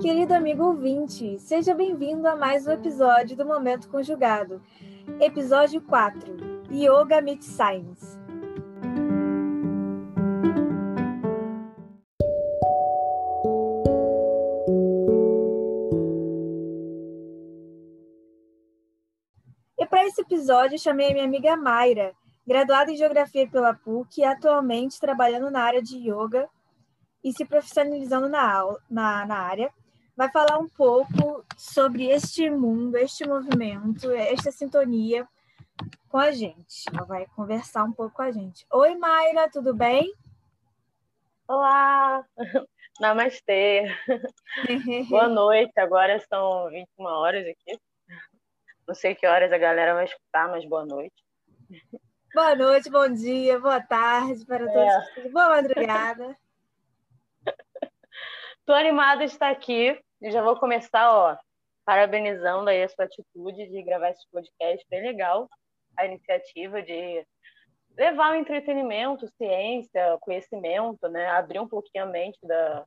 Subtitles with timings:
[0.00, 4.62] Querido amigo ouvinte, seja bem-vindo a mais um episódio do Momento Conjugado.
[5.20, 6.38] Episódio 4:
[6.72, 8.18] Yoga Meets Science.
[19.78, 22.14] E para esse episódio, chamei a minha amiga Mayra,
[22.46, 26.48] graduada em Geografia pela PUC e atualmente trabalhando na área de yoga
[27.22, 29.70] e se profissionalizando na, na, na área,
[30.20, 35.26] vai falar um pouco sobre este mundo, este movimento, esta sintonia
[36.10, 36.84] com a gente.
[36.92, 38.66] Ela vai conversar um pouco com a gente.
[38.70, 40.12] Oi, Mayra, tudo bem?
[41.48, 42.22] Olá!
[43.00, 43.86] Namastê!
[45.08, 47.80] Boa noite, agora são 21 horas aqui.
[48.86, 51.24] Não sei que horas a galera vai escutar, mas boa noite.
[52.34, 55.16] Boa noite, bom dia, boa tarde para todos.
[55.16, 55.28] É.
[55.30, 56.36] Boa madrugada.
[58.58, 61.36] Estou animada de estar aqui e já vou começar, ó,
[61.84, 65.48] parabenizando aí a sua atitude de gravar esse podcast, bem legal,
[65.96, 67.26] a iniciativa de
[67.96, 72.84] levar o entretenimento, ciência, conhecimento, né, abrir um pouquinho a mente da,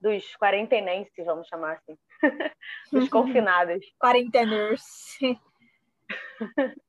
[0.00, 1.96] dos quarentenenses, vamos chamar assim,
[2.92, 3.84] dos confinados.
[3.98, 4.84] Quarenteners.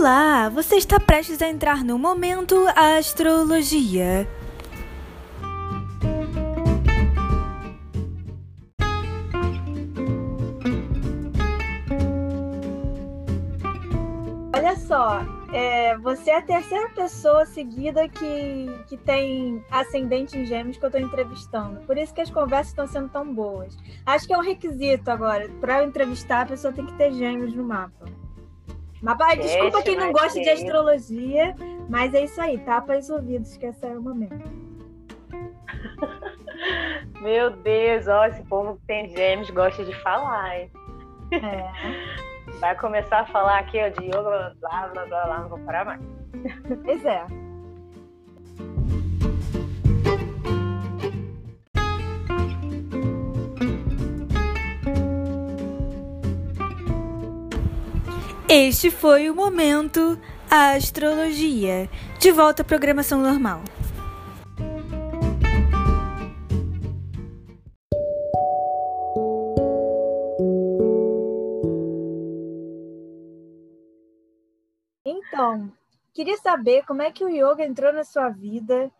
[0.00, 4.28] Olá, você está prestes a entrar no Momento Astrologia.
[14.54, 15.20] Olha só,
[15.52, 20.90] é, você é a terceira pessoa seguida que, que tem ascendente em gêmeos que eu
[20.90, 21.80] estou entrevistando.
[21.80, 23.76] Por isso que as conversas estão sendo tão boas.
[24.06, 25.50] Acho que é um requisito agora.
[25.60, 28.27] Para entrevistar, a pessoa tem que ter gêmeos no mapa.
[29.02, 31.54] Mas, pai, desculpa quem não gosta de astrologia,
[31.88, 34.50] mas é isso aí, tapa os ouvidos, que esse é o momento.
[37.20, 40.70] Meu Deus, ó, esse povo que tem gêmeos gosta de falar, hein?
[41.32, 42.58] É.
[42.58, 45.84] Vai começar a falar aqui, ó, de yoga, blá, blá, blá, blá, não vou parar
[45.84, 46.00] mais.
[46.84, 47.24] Pois é.
[58.50, 60.18] Este foi o momento
[60.50, 61.86] Astrologia.
[62.18, 63.62] De volta à programação normal.
[75.04, 75.70] Então,
[76.14, 78.90] queria saber como é que o yoga entrou na sua vida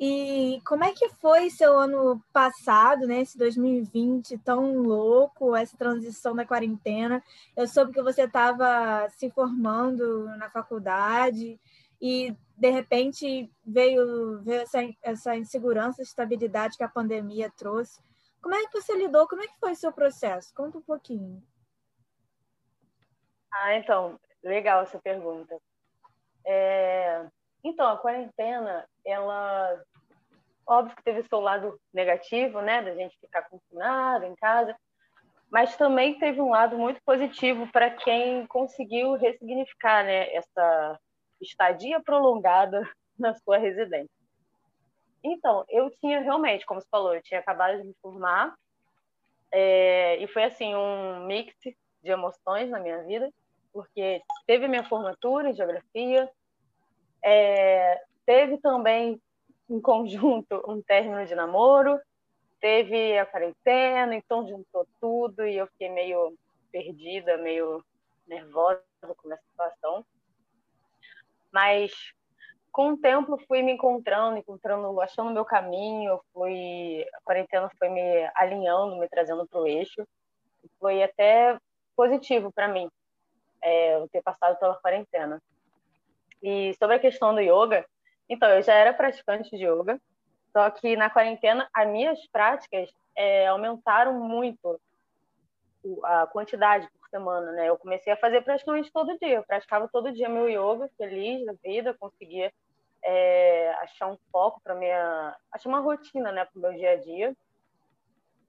[0.00, 3.20] e como é que foi seu ano passado, né?
[3.20, 7.22] Esse 2020 tão louco, essa transição da quarentena?
[7.56, 11.60] Eu soube que você estava se formando na faculdade
[12.00, 18.00] e de repente veio, veio essa, essa insegurança, estabilidade que a pandemia trouxe.
[18.40, 19.28] Como é que você lidou?
[19.28, 20.52] Como é que foi o seu processo?
[20.54, 21.40] Conta um pouquinho.
[23.52, 25.56] Ah, então, legal essa pergunta.
[26.44, 27.24] É...
[27.64, 29.80] Então, a quarentena, ela
[30.66, 34.76] Óbvio que teve seu lado negativo, né, da gente ficar confinado em casa,
[35.50, 40.98] mas também teve um lado muito positivo para quem conseguiu ressignificar, né, essa
[41.40, 44.10] estadia prolongada na sua residência.
[45.22, 48.54] Então, eu tinha realmente, como você falou, eu tinha acabado de me formar
[49.52, 51.54] é, e foi assim um mix
[52.02, 53.30] de emoções na minha vida,
[53.72, 56.30] porque teve minha formatura em geografia,
[57.24, 59.20] é, teve também
[59.68, 61.98] em conjunto um término de namoro,
[62.60, 66.36] teve a quarentena, então juntou tudo e eu fiquei meio
[66.70, 67.84] perdida, meio
[68.26, 68.82] nervosa
[69.16, 70.04] com essa situação.
[71.50, 71.92] Mas
[72.70, 77.88] com o tempo fui me encontrando, encontrando, achando o meu caminho, fui a quarentena foi
[77.88, 80.06] me alinhando, me trazendo para o eixo.
[80.78, 81.58] Foi até
[81.94, 82.88] positivo para mim
[83.60, 85.40] é, eu ter passado pela quarentena.
[86.42, 87.86] E sobre a questão do yoga,
[88.28, 90.00] então, eu já era praticante de yoga,
[90.52, 94.80] só que na quarentena as minhas práticas é, aumentaram muito
[96.04, 97.68] a quantidade por semana, né?
[97.68, 101.52] Eu comecei a fazer praticamente todo dia, eu praticava todo dia meu yoga, feliz da
[101.62, 102.52] vida, conseguia
[103.04, 106.96] é, achar um foco para minha, achar uma rotina, né, para o meu dia a
[106.96, 107.36] dia.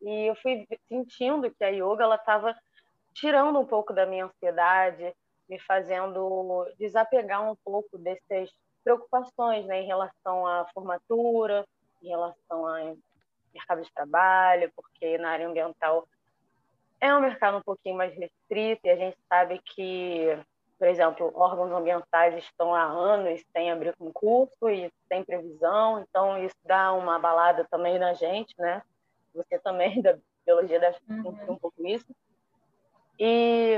[0.01, 2.55] E eu fui sentindo que a yoga ela estava
[3.13, 5.13] tirando um pouco da minha ansiedade,
[5.49, 8.51] me fazendo desapegar um pouco desses
[8.83, 11.65] preocupações né, em relação à formatura,
[12.01, 12.97] em relação ao
[13.53, 16.07] mercado de trabalho, porque na área ambiental
[16.99, 20.37] é um mercado um pouquinho mais restrito e a gente sabe que
[20.83, 26.57] por exemplo, órgãos ambientais estão há anos sem abrir concurso e sem previsão, então isso
[26.65, 28.81] dá uma balada também na gente, né?
[29.33, 31.53] Você também da biologia deve sentir uhum.
[31.53, 32.13] um pouco isso.
[33.17, 33.77] E,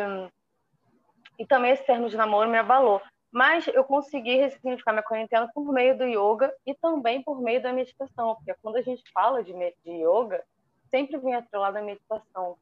[1.37, 3.01] e também esse termo de namoro me abalou.
[3.31, 7.73] Mas eu consegui ressignificar minha quarentena por meio do yoga e também por meio da
[7.73, 10.43] meditação, porque quando a gente fala de, de yoga,
[10.89, 12.57] sempre vem atrelado a meditação.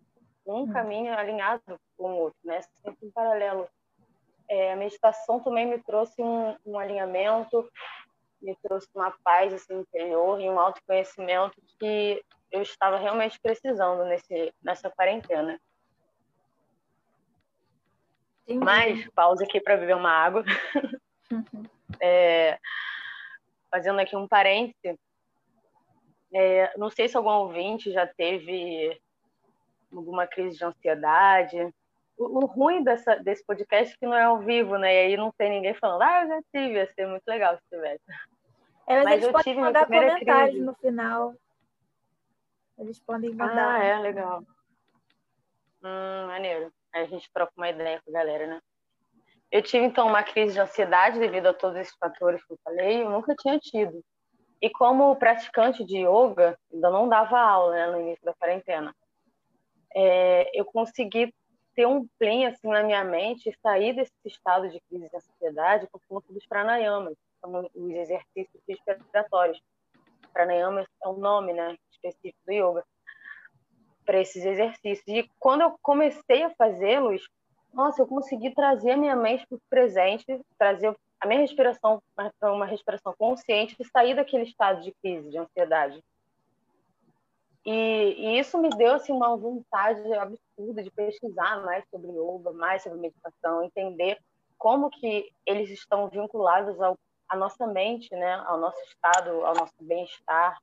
[0.45, 0.73] Um uhum.
[0.73, 2.61] caminho alinhado com o outro, né?
[2.83, 3.67] Sempre em paralelo
[4.49, 7.67] é, a meditação também me trouxe um, um, alinhamento,
[8.41, 14.53] me trouxe uma paz assim, interior e um autoconhecimento que eu estava realmente precisando nesse,
[14.61, 15.59] nessa quarentena.
[18.47, 18.65] Entendi.
[18.65, 20.43] Mas, pausa aqui para beber uma água.
[21.31, 21.63] Uhum.
[22.01, 22.59] É,
[23.71, 24.99] fazendo aqui um parêntese,
[26.33, 28.99] é, não sei se algum ouvinte já teve
[29.91, 31.73] alguma crise de ansiedade,
[32.17, 34.93] o, ruim dessa, desse podcast é que não é ao vivo, né?
[34.93, 37.63] E aí não tem ninguém falando, ah, eu já tive, ia ser muito legal se
[37.69, 38.03] tivesse.
[38.87, 40.65] É, mas, mas eles podem mandar comentários crise.
[40.65, 41.33] no final.
[42.77, 43.79] Eles podem mandar.
[43.79, 44.43] Ah, é, legal.
[45.83, 46.71] Hum, maneiro.
[46.93, 48.61] Aí a gente troca uma ideia com a galera, né?
[49.51, 53.03] Eu tive, então, uma crise de ansiedade devido a todos esses fatores que eu falei,
[53.03, 54.03] eu nunca tinha tido.
[54.61, 58.95] E como praticante de yoga, ainda não dava aula né, no início da quarentena,
[59.93, 61.33] é, eu consegui
[61.75, 65.87] ter um pleno assim na minha mente e sair desse estado de crise de ansiedade
[65.91, 67.15] por conta dos pranayamas,
[67.75, 69.61] os exercícios respiratórios.
[70.31, 72.83] Pranayama é o nome, né, específico do yoga
[74.05, 75.07] para esses exercícios.
[75.07, 77.27] E quando eu comecei a fazê-los,
[77.73, 80.25] nossa, eu consegui trazer a minha mente para o presente,
[80.57, 85.37] trazer a minha respiração para uma respiração consciente e sair daquele estado de crise, de
[85.37, 86.03] ansiedade.
[87.65, 92.83] E, e, isso me deu assim, uma vontade absurda de pesquisar mais sobre yoga, mais
[92.83, 94.19] sobre meditação, entender
[94.57, 96.99] como que eles estão vinculados ao,
[97.29, 100.57] à nossa mente, né, ao nosso estado, ao nosso bem-estar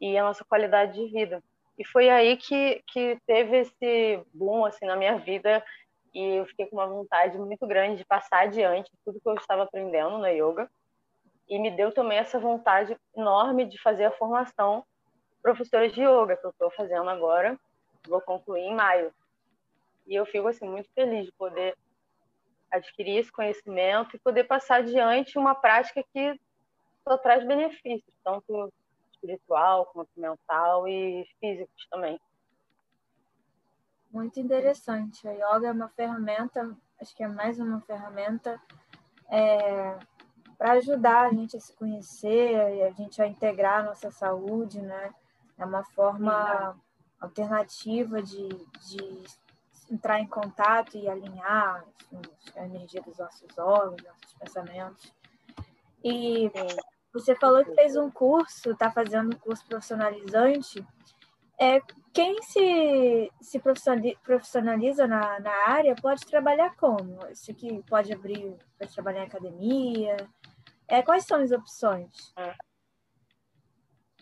[0.00, 1.42] e à nossa qualidade de vida.
[1.78, 5.62] E foi aí que, que teve esse boom assim, na minha vida.
[6.14, 9.64] E eu fiquei com uma vontade muito grande de passar adiante tudo que eu estava
[9.64, 10.70] aprendendo na yoga.
[11.48, 14.84] E me deu também essa vontade enorme de fazer a formação
[15.42, 17.56] professora de yoga que eu estou fazendo agora,
[18.08, 19.14] vou concluir em maio.
[20.04, 21.76] E eu fico assim muito feliz de poder
[22.68, 26.40] adquirir esse conhecimento e poder passar adiante uma prática que
[27.06, 28.72] só traz benefícios, tanto
[29.26, 32.20] espiritual quanto mental e físicos também.
[34.10, 35.26] Muito interessante.
[35.28, 38.60] A yoga é uma ferramenta, acho que é mais uma ferramenta
[39.28, 39.98] é,
[40.56, 44.80] para ajudar a gente a se conhecer e a gente a integrar a nossa saúde,
[44.80, 45.12] né?
[45.58, 46.78] É uma forma
[47.20, 49.24] alternativa de, de
[49.90, 51.84] entrar em contato e alinhar
[52.56, 55.12] a energia dos nossos órgãos, nossos pensamentos.
[56.02, 56.50] E
[57.18, 60.84] você falou que fez um curso, está fazendo um curso profissionalizante.
[61.58, 61.80] É,
[62.12, 63.58] quem se, se
[64.22, 67.26] profissionaliza na, na área pode trabalhar como?
[67.30, 70.16] Isso aqui pode abrir, para trabalhar em academia?
[70.86, 72.32] É, quais são as opções?
[72.36, 72.54] É.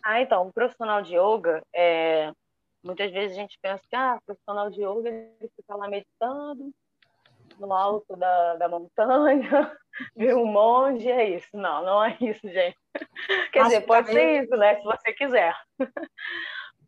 [0.03, 2.31] Ah, então, o profissional de yoga, é,
[2.83, 6.71] muitas vezes a gente pensa que ah, profissional de yoga ele fica lá meditando
[7.59, 9.71] no alto da, da montanha,
[10.15, 11.49] vê um monge, é isso.
[11.53, 12.77] Não, não é isso, gente.
[13.51, 14.75] Quer dizer, pode ser isso, né?
[14.75, 15.55] Se você quiser.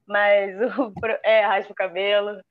[0.07, 0.93] Mas o,
[1.23, 2.41] é, raspa o cabelo.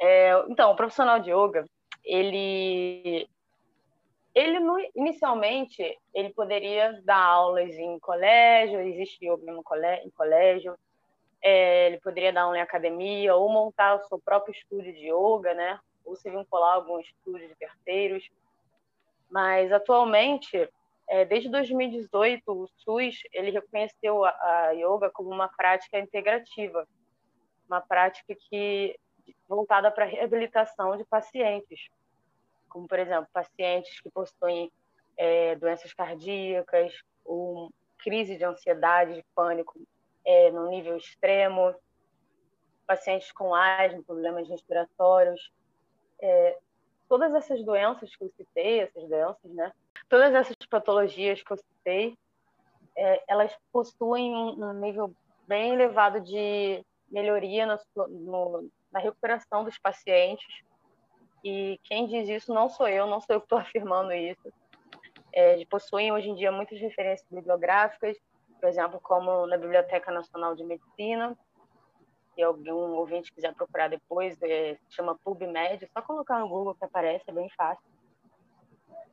[0.00, 1.64] É, então, o profissional de yoga,
[2.04, 3.28] ele
[4.34, 4.58] ele
[4.94, 9.50] inicialmente ele poderia dar aulas em colégio, existe yoga
[10.04, 10.78] em colégio,
[11.42, 15.54] é, ele poderia dar aula em academia ou montar o seu próprio estúdio de yoga,
[15.54, 15.78] né?
[16.08, 18.28] Ou se vincular a algum estúdio de terceiros.
[19.30, 20.68] Mas atualmente,
[21.08, 26.88] é, desde 2018, o SUS ele reconheceu a, a yoga como uma prática integrativa,
[27.68, 28.98] uma prática que
[29.46, 31.90] voltada para a reabilitação de pacientes
[32.68, 34.70] como, por exemplo, pacientes que possuem
[35.16, 36.92] é, doenças cardíacas
[37.24, 39.80] ou crise de ansiedade, de pânico
[40.24, 41.74] é, no nível extremo,
[42.86, 45.50] pacientes com asma, problemas respiratórios,
[46.20, 46.58] é,
[47.08, 49.72] todas essas doenças que eu citei, essas doenças, né?
[50.08, 52.16] Todas essas patologias que eu citei,
[52.96, 55.12] é, elas possuem um, nível
[55.46, 60.62] bem elevado de melhoria no, no, na recuperação dos pacientes
[61.42, 64.52] e quem diz isso não sou eu, não sou eu que estou afirmando isso.
[65.32, 68.16] É, possuem hoje em dia muitas referências bibliográficas,
[68.60, 71.36] por exemplo, como na Biblioteca Nacional de Medicina,
[72.38, 76.84] se algum ouvinte quiser procurar depois, é, chama PubMed, é só colocar no Google que
[76.84, 77.84] aparece, é bem fácil.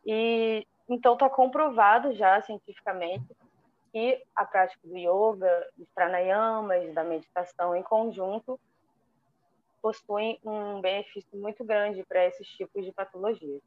[0.05, 3.25] E então está comprovado já cientificamente
[3.91, 8.59] que a prática do yoga, dos pranayamas, da meditação em conjunto
[9.81, 13.63] possuem um benefício muito grande para esses tipos de patologias.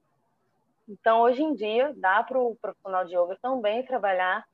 [0.89, 4.47] Então, hoje em dia, dá para o profissional de yoga também trabalhar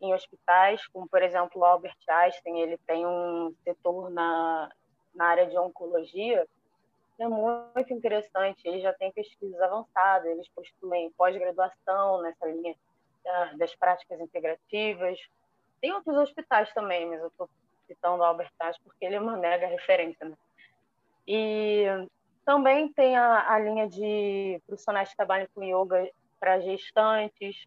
[0.00, 4.70] em hospitais, como, por exemplo, o Albert Einstein, ele tem um setor na,
[5.14, 6.46] na área de oncologia,
[7.18, 8.66] é muito interessante.
[8.66, 12.74] Ele já tem pesquisas avançadas, eles possuem pós-graduação nessa linha
[13.56, 15.18] das práticas integrativas.
[15.80, 17.48] Tem outros hospitais também, mas eu estou
[17.86, 20.28] citando o Albert Einstein porque ele é uma mega referência.
[20.28, 20.36] Né?
[21.26, 21.84] E
[22.44, 27.66] também tem a, a linha de profissionais que trabalham com yoga para gestantes,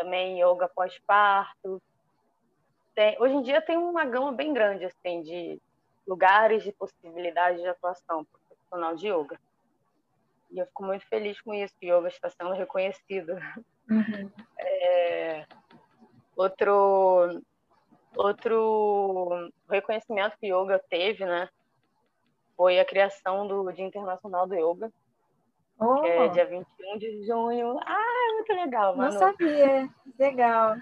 [0.00, 1.82] também yoga pós-parto.
[3.18, 5.60] Hoje em dia tem uma gama bem grande assim de
[6.06, 9.38] lugares de possibilidades de atuação profissional de yoga.
[10.50, 13.32] E eu fico muito feliz com isso, que o yoga está sendo reconhecido.
[13.88, 14.30] Uhum.
[14.58, 15.46] É,
[16.34, 17.42] outro,
[18.16, 21.48] outro reconhecimento que o yoga teve, né,
[22.56, 24.92] foi a criação do Dia Internacional do Yoga,
[25.80, 26.02] oh.
[26.02, 27.78] que é dia 21 de junho.
[27.84, 29.10] Ah, muito legal, mano.
[29.10, 29.88] Não sabia.
[30.18, 30.76] Legal.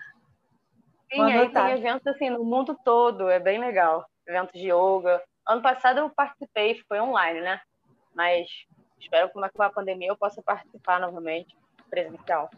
[1.13, 4.05] Sim, aí tem eventos assim no mundo todo, é bem legal.
[4.27, 5.23] Eventos de yoga.
[5.47, 7.61] Ano passado eu participei, foi online, né?
[8.15, 8.47] Mas
[9.01, 11.57] espero que com a pandemia eu possa participar novamente,
[11.89, 12.51] presencial.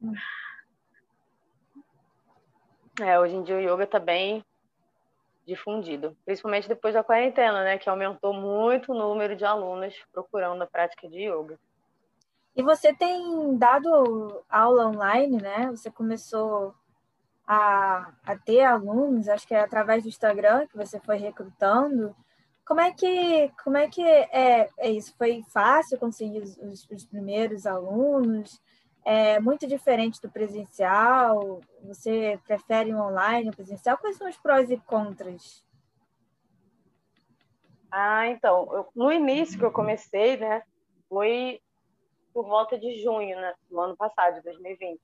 [0.00, 0.14] Hum.
[3.02, 4.44] é, hoje em dia o yoga está bem
[5.48, 10.66] difundido, principalmente depois da quarentena, né, que aumentou muito o número de alunos procurando a
[10.66, 11.58] prática de yoga.
[12.54, 15.70] E você tem dado aula online, né?
[15.70, 16.74] Você começou
[17.46, 22.14] a, a ter alunos, acho que é através do Instagram que você foi recrutando.
[22.66, 25.14] Como é que, como é, que é, é isso?
[25.16, 28.60] Foi fácil conseguir os, os primeiros alunos?
[29.04, 31.60] É muito diferente do presencial?
[31.84, 33.98] Você prefere o online, o presencial?
[33.98, 35.64] Quais são os prós e contras?
[37.90, 40.62] Ah, então, eu, no início que eu comecei, né,
[41.08, 41.60] foi
[42.34, 45.00] por volta de junho, né, do ano passado, de 2020,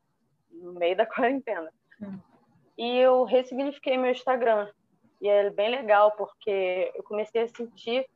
[0.53, 1.73] no meio da quarentena.
[2.01, 2.19] Hum.
[2.77, 4.71] E eu ressignifiquei meu Instagram.
[5.21, 8.07] E é bem legal, porque eu comecei a sentir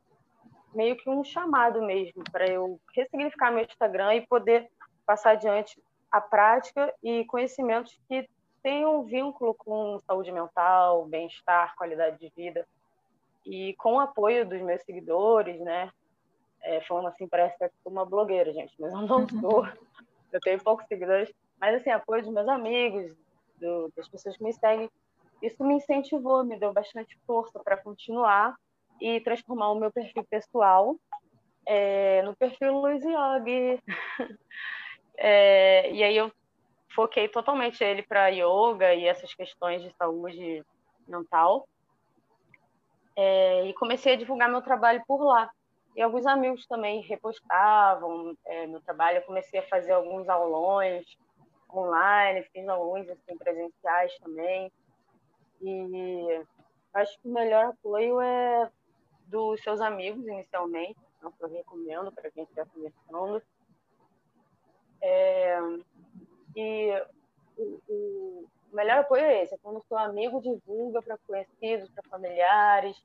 [0.75, 4.69] meio que um chamado mesmo para eu ressignificar meu Instagram e poder
[5.09, 8.29] passar adiante a prática e conhecimentos que
[8.63, 12.69] tenham um vínculo com saúde mental, bem-estar, qualidade de vida.
[13.47, 15.91] E com o apoio dos meus seguidores, né?
[16.63, 19.67] É, falando assim, parece que eu sou uma blogueira, gente, mas eu não sou.
[20.31, 23.17] Eu tenho poucos seguidores, mas assim, apoio dos meus amigos,
[23.57, 24.91] do, das pessoas que me seguem,
[25.41, 28.55] isso me incentivou, me deu bastante força para continuar
[29.01, 30.97] e transformar o meu perfil pessoal
[31.65, 33.83] é, no perfil Luiz Yogi.
[35.19, 36.33] É, e aí eu
[36.95, 40.65] foquei totalmente ele para yoga e essas questões de saúde
[41.07, 41.69] mental.
[43.17, 45.51] É, e comecei a divulgar meu trabalho por lá.
[45.97, 49.19] E alguns amigos também repostavam é, meu trabalho.
[49.19, 51.05] Eu comecei a fazer alguns aulões
[51.75, 54.73] online, fiz alguns assim, presenciais também.
[55.61, 56.45] E
[56.95, 58.71] acho que o melhor apoio é
[59.27, 63.43] dos seus amigos, inicialmente, então, eu recomendo para quem estiver começando.
[65.01, 65.59] É,
[66.57, 67.03] e
[67.57, 72.09] o, o, melhor apoio é esse, é quando o seu amigo divulga para conhecidos, para
[72.09, 73.01] familiares,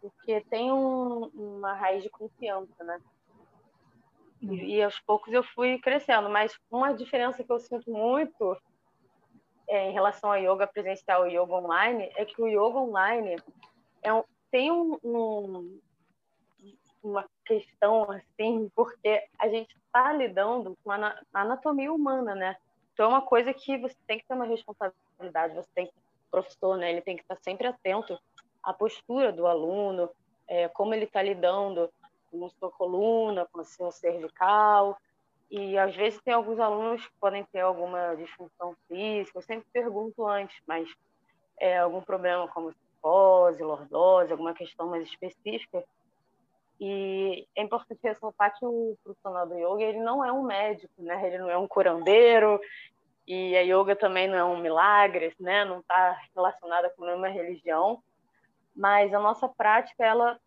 [0.00, 3.00] porque tem um, uma raiz de confiança, né?
[4.40, 4.54] E, uhum.
[4.54, 8.56] e, aos poucos eu fui crescendo, mas uma diferença que eu sinto muito
[9.66, 13.36] é, em relação ao yoga presencial e yoga online é que o yoga online
[14.02, 15.80] é um, tem um, um,
[17.04, 22.56] uma questão assim, porque a gente está lidando com a anatomia humana, né?
[22.92, 26.30] Então é uma coisa que você tem que ter uma responsabilidade, você tem que, o
[26.30, 26.90] professor, né?
[26.90, 28.18] Ele tem que estar sempre atento
[28.62, 30.08] à postura do aluno,
[30.48, 31.90] é, como ele está lidando
[32.30, 34.96] com a sua coluna, com sua cervical.
[35.50, 39.38] E às vezes tem alguns alunos que podem ter alguma disfunção física.
[39.38, 40.88] Eu sempre pergunto antes, mas
[41.58, 45.84] é, algum problema como psicose, lordose, alguma questão mais específica,
[46.86, 51.26] e é importante ressaltar que o profissional do yoga ele não é um médico, né?
[51.26, 52.60] Ele não é um curandeiro
[53.26, 55.64] e a yoga também não é um milagre, né?
[55.64, 58.02] Não está relacionada com nenhuma religião,
[58.76, 60.38] mas a nossa prática ela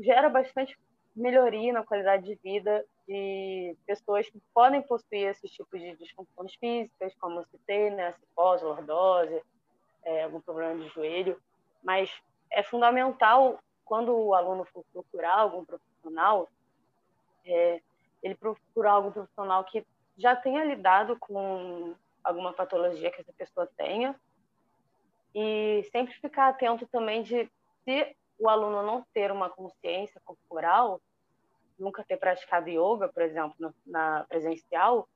[0.00, 0.76] gera bastante
[1.14, 7.14] melhoria na qualidade de vida de pessoas que podem possuir esses tipos de disfunções físicas,
[7.20, 8.10] como eu citei, né?
[8.14, 9.40] Cipose, lordose,
[10.02, 11.40] é, algum problema de joelho,
[11.84, 12.10] mas
[12.50, 16.48] é fundamental quando o aluno for procurar algum profissional,
[17.44, 17.80] é,
[18.22, 19.84] ele procurar algum profissional que
[20.16, 24.14] já tenha lidado com alguma patologia que essa pessoa tenha
[25.34, 27.50] e sempre ficar atento também de
[27.84, 31.00] se o aluno não ter uma consciência corporal,
[31.78, 35.08] nunca ter praticado yoga, por exemplo, na presencial,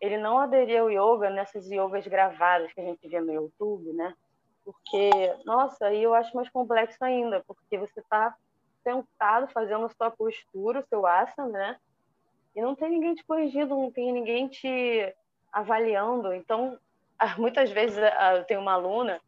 [0.00, 4.14] ele não aderir ao yoga nessas yogas gravadas que a gente vê no YouTube, né?
[4.66, 5.10] Porque,
[5.44, 8.34] nossa, aí eu acho mais complexo ainda, porque você está
[8.82, 11.76] sentado fazendo a sua postura, o seu asana, né?
[12.52, 15.14] E não tem ninguém te corrigindo, não tem ninguém te
[15.52, 16.34] avaliando.
[16.34, 16.76] Então,
[17.38, 19.20] muitas vezes eu tenho uma aluna,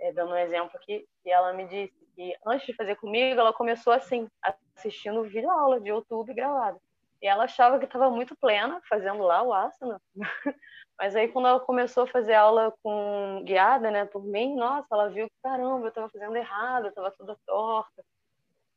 [0.00, 3.52] é, dando um exemplo aqui, e ela me disse que antes de fazer comigo, ela
[3.52, 4.28] começou assim,
[4.74, 6.80] assistindo vídeo aula de YouTube gravado.
[7.22, 10.00] E ela achava que estava muito plena fazendo lá o asana.
[10.98, 15.08] Mas aí quando ela começou a fazer aula com guiada, né, por mim, nossa, ela
[15.08, 18.04] viu que caramba, eu estava fazendo errado, eu estava toda torta.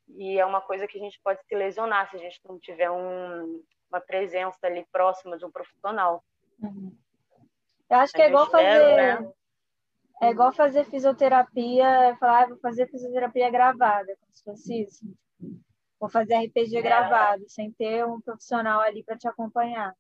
[0.10, 2.90] E é uma coisa que a gente pode se lesionar se a gente não tiver
[2.92, 6.24] um, uma presença ali próxima de um profissional.
[6.62, 6.96] Uhum.
[7.90, 9.34] Eu acho que é igual fazer né?
[10.22, 15.06] é igual fazer fisioterapia, falar, ah, vou fazer fisioterapia gravada, como se fosse isso.
[16.04, 16.82] Vou fazer RPG é.
[16.82, 19.96] gravado, sem ter um profissional ali para te acompanhar.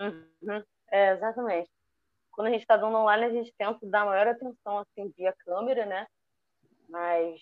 [0.00, 0.64] Uhum.
[0.90, 1.70] É, exatamente.
[2.32, 5.86] Quando a gente está dando online, a gente tenta dar maior atenção assim, via câmera,
[5.86, 6.08] né?
[6.88, 7.40] Mas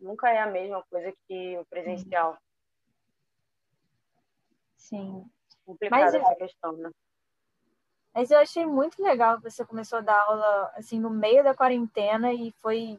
[0.00, 2.36] nunca é a mesma coisa que o presencial.
[4.74, 5.30] Sim.
[5.64, 6.90] Complicada Mas, essa questão, né?
[8.12, 11.54] Mas eu achei muito legal que você começou a dar aula assim no meio da
[11.54, 12.98] quarentena e foi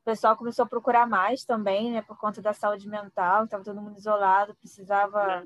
[0.00, 3.80] o pessoal começou a procurar mais também, né, por conta da saúde mental, estava todo
[3.80, 5.44] mundo isolado, precisava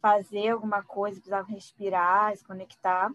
[0.00, 3.10] fazer alguma coisa, precisava respirar, se conectar.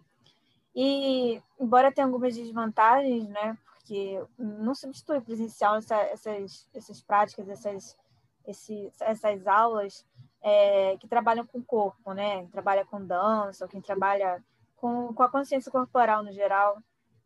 [0.76, 7.98] E, embora tenha algumas desvantagens, né, porque não substitui presencial essa, essas, essas práticas, essas,
[8.46, 10.06] esse, essas aulas
[10.42, 14.44] é, que trabalham com o corpo, né, trabalha com dança, ou quem trabalha
[14.76, 16.78] com, com a consciência corporal no geral,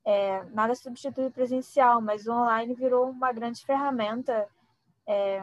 [0.08, 4.48] é, nada substitui o presencial, mas o online virou uma grande ferramenta.
[5.06, 5.40] É,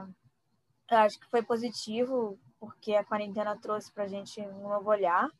[0.90, 5.30] eu acho que foi positivo, porque a quarentena trouxe para a gente um novo olhar,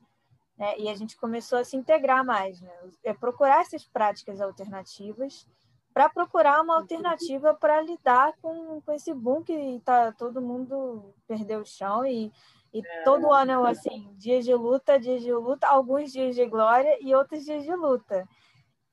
[0.59, 0.79] né?
[0.79, 2.71] e a gente começou a se integrar mais, né?
[3.03, 5.47] é procurar essas práticas alternativas,
[5.95, 11.61] para procurar uma alternativa para lidar com, com esse boom que tá, todo mundo perdeu
[11.61, 12.31] o chão e,
[12.75, 13.03] e é.
[13.05, 17.43] todo ano, assim, dias de luta, dias de luta, alguns dias de glória e outros
[17.43, 18.29] dias de luta.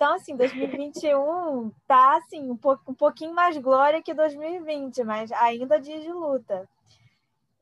[0.02, 5.80] Então, assim, 2021 tá assim, um, po um pouquinho mais glória que 2020, mas ainda
[5.80, 6.68] dias de luta.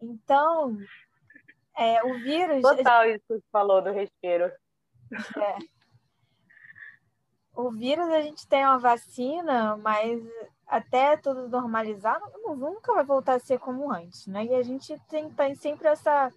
[0.02, 0.78] Então,
[1.75, 2.62] é, o vírus.
[2.62, 4.45] Total, isso que você falou do respiro.
[5.38, 5.58] É.
[7.54, 10.23] O vírus, a gente tem uma vacina, mas
[10.65, 12.21] até tudo normalizar,
[12.56, 14.45] nunca vai voltar a ser como antes, né?
[14.45, 16.32] E a gente tem, tem sempre essa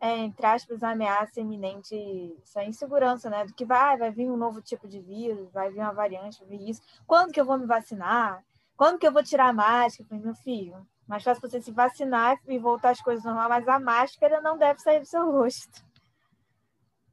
[0.00, 3.44] é, entre aspas, ameaça iminente, essa insegurança, né?
[3.44, 6.48] Do que vai, vai vir um novo tipo de vírus, vai vir uma variante, vai
[6.56, 6.80] vir isso.
[7.06, 8.42] Quando que eu vou me vacinar?
[8.76, 10.08] Quando que eu vou tirar a máscara?
[10.08, 13.78] Falei, meu filho, mais fácil você se vacinar e voltar às coisas normais, mas a
[13.78, 15.84] máscara não deve sair do seu rosto.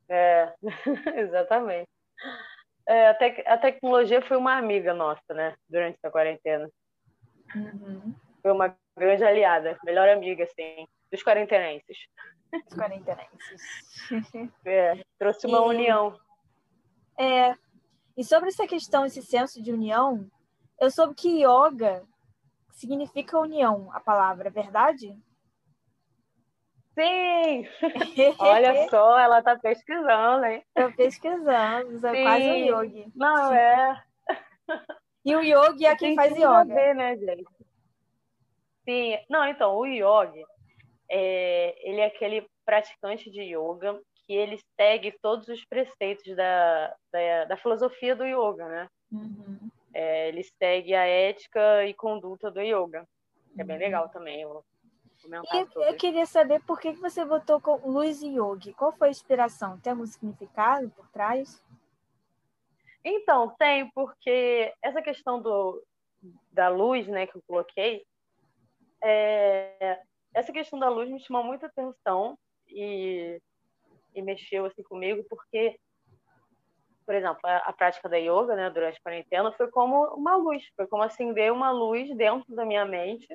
[0.08, 0.54] É,
[1.18, 1.90] exatamente.
[2.88, 5.56] É, a, tec a tecnologia foi uma amiga nossa, né?
[5.68, 6.70] Durante a quarentena.
[7.54, 8.16] Uhum.
[8.42, 11.98] Foi uma grande aliada, melhor amiga, assim, dos quarentenenses.
[12.54, 13.88] Os quarentenenses.
[14.66, 16.20] É, trouxe uma e, união.
[17.18, 17.54] É.
[18.16, 20.30] E sobre essa questão, esse senso de união,
[20.80, 22.06] eu soube que yoga
[22.72, 25.18] significa união, a palavra, é verdade?
[26.94, 27.68] Sim!
[28.40, 30.64] Olha só, ela está pesquisando, hein?
[30.76, 33.12] Estou pesquisando, é quase um yogi.
[33.16, 34.04] Não, é.
[35.24, 36.66] E o yogi é quem faz yoga.
[36.66, 37.46] Ver, né, gente?
[38.84, 40.44] Sim, não, então, o yogi,
[41.10, 47.46] é, ele é aquele praticante de yoga que ele segue todos os preceitos da, da,
[47.46, 48.90] da filosofia do yoga, né?
[49.12, 49.70] Uhum.
[49.94, 53.08] É, ele segue a ética e conduta do yoga.
[53.58, 54.12] É bem legal uhum.
[54.12, 54.42] também.
[54.42, 54.64] Eu,
[55.54, 58.74] e eu queria saber por que você botou com luz e yoga.
[58.74, 59.80] Qual foi a inspiração?
[59.80, 61.64] Tem algum significado por trás?
[63.04, 65.82] Então, tem, porque essa questão do,
[66.52, 68.06] da luz, né, que eu coloquei,
[69.02, 70.00] é,
[70.38, 73.42] essa questão da luz me chamou muita atenção e,
[74.14, 75.80] e mexeu assim comigo, porque,
[77.06, 80.64] por exemplo, a, a, prática da yoga, né, durante a quarentena, foi como uma luz,
[80.76, 83.28] foi como acender uma luz dentro da minha mente,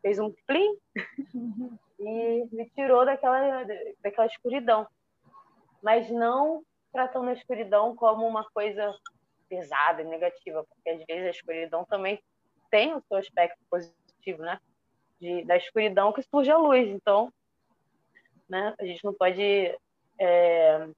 [0.00, 0.78] fez um plim
[2.00, 3.64] e me tirou daquela,
[4.02, 4.86] daquela escuridão.
[5.82, 8.98] Mas não tratando a escuridão como uma coisa
[9.46, 12.18] pesada e negativa, porque às vezes a escuridão também
[12.70, 14.58] tem o seu aspecto positivo, né?
[15.20, 16.88] De, da escuridão que surge a luz.
[16.88, 17.32] Então,
[18.48, 19.74] né, a gente não pode
[20.18, 20.88] é,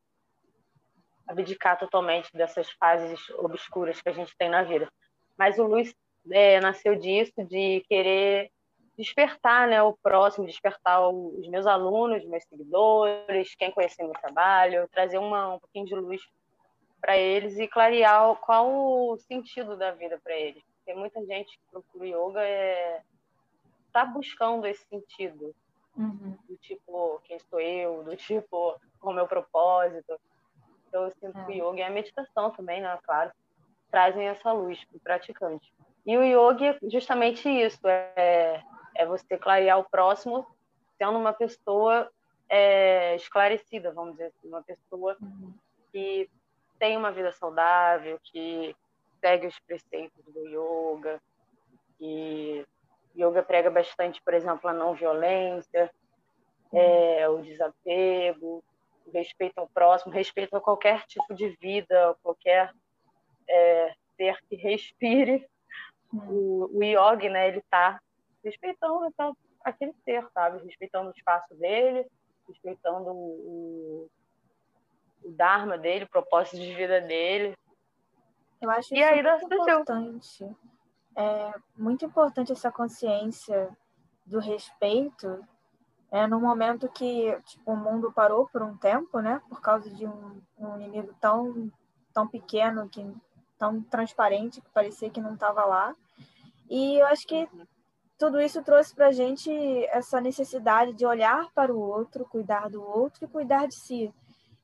[1.26, 4.90] abdicar totalmente dessas fases obscuras que a gente tem na vida.
[5.36, 5.94] Mas o Luiz
[6.30, 8.50] é, nasceu disso, de querer
[8.96, 15.18] despertar né, o próximo, despertar os meus alunos, meus seguidores, quem conhecer meu trabalho, trazer
[15.18, 16.20] uma, um pouquinho de luz
[17.00, 20.64] para eles e clarear qual o sentido da vida para eles.
[20.78, 23.00] Porque muita gente que procura yoga é
[23.98, 25.54] tá buscando esse sentido
[25.96, 26.36] uhum.
[26.48, 30.18] do tipo quem sou eu, do tipo qual é o meu propósito.
[30.88, 31.44] Então eu sinto é.
[31.44, 33.30] que o yoga e a meditação também, né, claro,
[33.90, 35.72] trazem essa luz para o praticante.
[36.06, 38.62] E o yoga é justamente isso, é,
[38.94, 40.46] é você clarear o próximo
[40.96, 42.10] sendo uma pessoa
[42.48, 45.52] é, esclarecida, vamos dizer assim, uma pessoa uhum.
[45.92, 46.28] que
[46.78, 48.74] tem uma vida saudável, que
[49.20, 51.20] segue os preceitos do yoga,
[51.98, 52.66] que
[53.18, 55.90] yoga prega bastante, por exemplo, a não violência,
[56.72, 58.62] é, o desapego,
[59.06, 62.72] o respeito ao próximo, respeito a qualquer tipo de vida, qualquer
[63.48, 65.46] é, ser que respire.
[66.12, 68.00] O, o yoga, né, ele está
[68.42, 70.64] respeitando então, aquele ser, sabe?
[70.64, 72.06] Respeitando o espaço dele,
[72.46, 74.08] respeitando o,
[75.22, 77.54] o Dharma dele, o propósito de vida dele.
[78.60, 80.56] Eu acho e isso aí, muito importante.
[81.20, 83.68] É muito importante essa consciência
[84.24, 85.44] do respeito
[86.12, 89.42] é, no momento que tipo, o mundo parou por um tempo, né?
[89.48, 91.72] Por causa de um, um inimigo tão,
[92.14, 93.04] tão pequeno, que,
[93.58, 95.92] tão transparente, que parecia que não estava lá.
[96.70, 97.48] E eu acho que
[98.16, 99.50] tudo isso trouxe para a gente
[99.86, 104.14] essa necessidade de olhar para o outro, cuidar do outro e cuidar de si.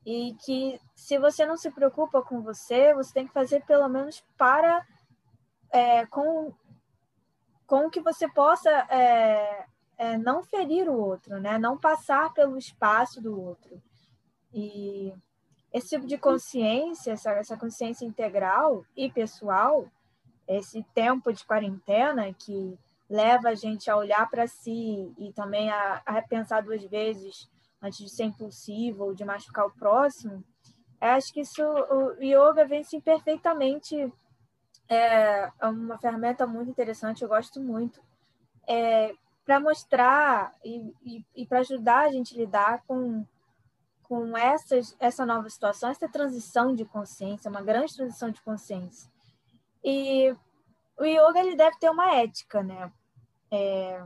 [0.05, 4.23] E que se você não se preocupa com você, você tem que fazer pelo menos
[4.37, 4.85] para
[5.75, 6.53] é, com,
[7.67, 9.65] com que você possa é,
[9.97, 11.57] é, não ferir o outro, né?
[11.57, 13.81] não passar pelo espaço do outro.
[14.53, 15.13] E
[15.73, 19.85] esse tipo de consciência, essa, essa consciência integral e pessoal,
[20.47, 26.01] esse tempo de quarentena que leva a gente a olhar para si e também a,
[26.05, 27.49] a pensar duas vezes
[27.81, 30.41] antes de ser impulsivo ou de machucar o próximo,
[31.01, 34.11] acho que isso, o yoga vem perfeitamente,
[34.87, 38.01] é, é uma ferramenta muito interessante, eu gosto muito,
[38.67, 39.13] é,
[39.45, 43.25] para mostrar e, e, e para ajudar a gente a lidar com,
[44.03, 49.09] com essas, essa nova situação, essa transição de consciência, uma grande transição de consciência.
[49.83, 50.35] E
[50.97, 52.91] o yoga ele deve ter uma ética, né?
[53.51, 54.03] É,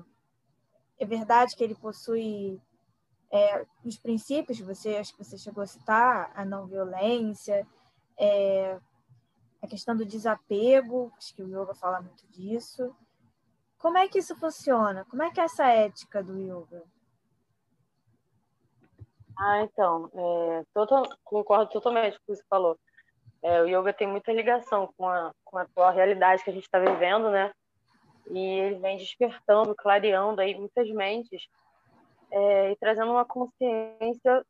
[0.99, 2.61] é verdade que ele possui
[3.31, 7.65] é, os princípios, você acho que você chegou a citar, a não violência,
[8.17, 8.77] é,
[9.61, 12.95] a questão do desapego, acho que o yoga fala muito disso.
[13.77, 15.05] Como é que isso funciona?
[15.05, 16.83] Como é que é essa ética do yoga?
[19.37, 20.63] Ah, então, é,
[21.23, 22.77] concordo totalmente com o que você falou.
[23.41, 26.63] É, o yoga tem muita ligação com a, com a atual realidade que a gente
[26.63, 27.53] está vivendo, né?
[28.29, 31.47] E ele vem despertando, clareando aí muitas mentes
[32.31, 34.45] é, e trazendo uma consciência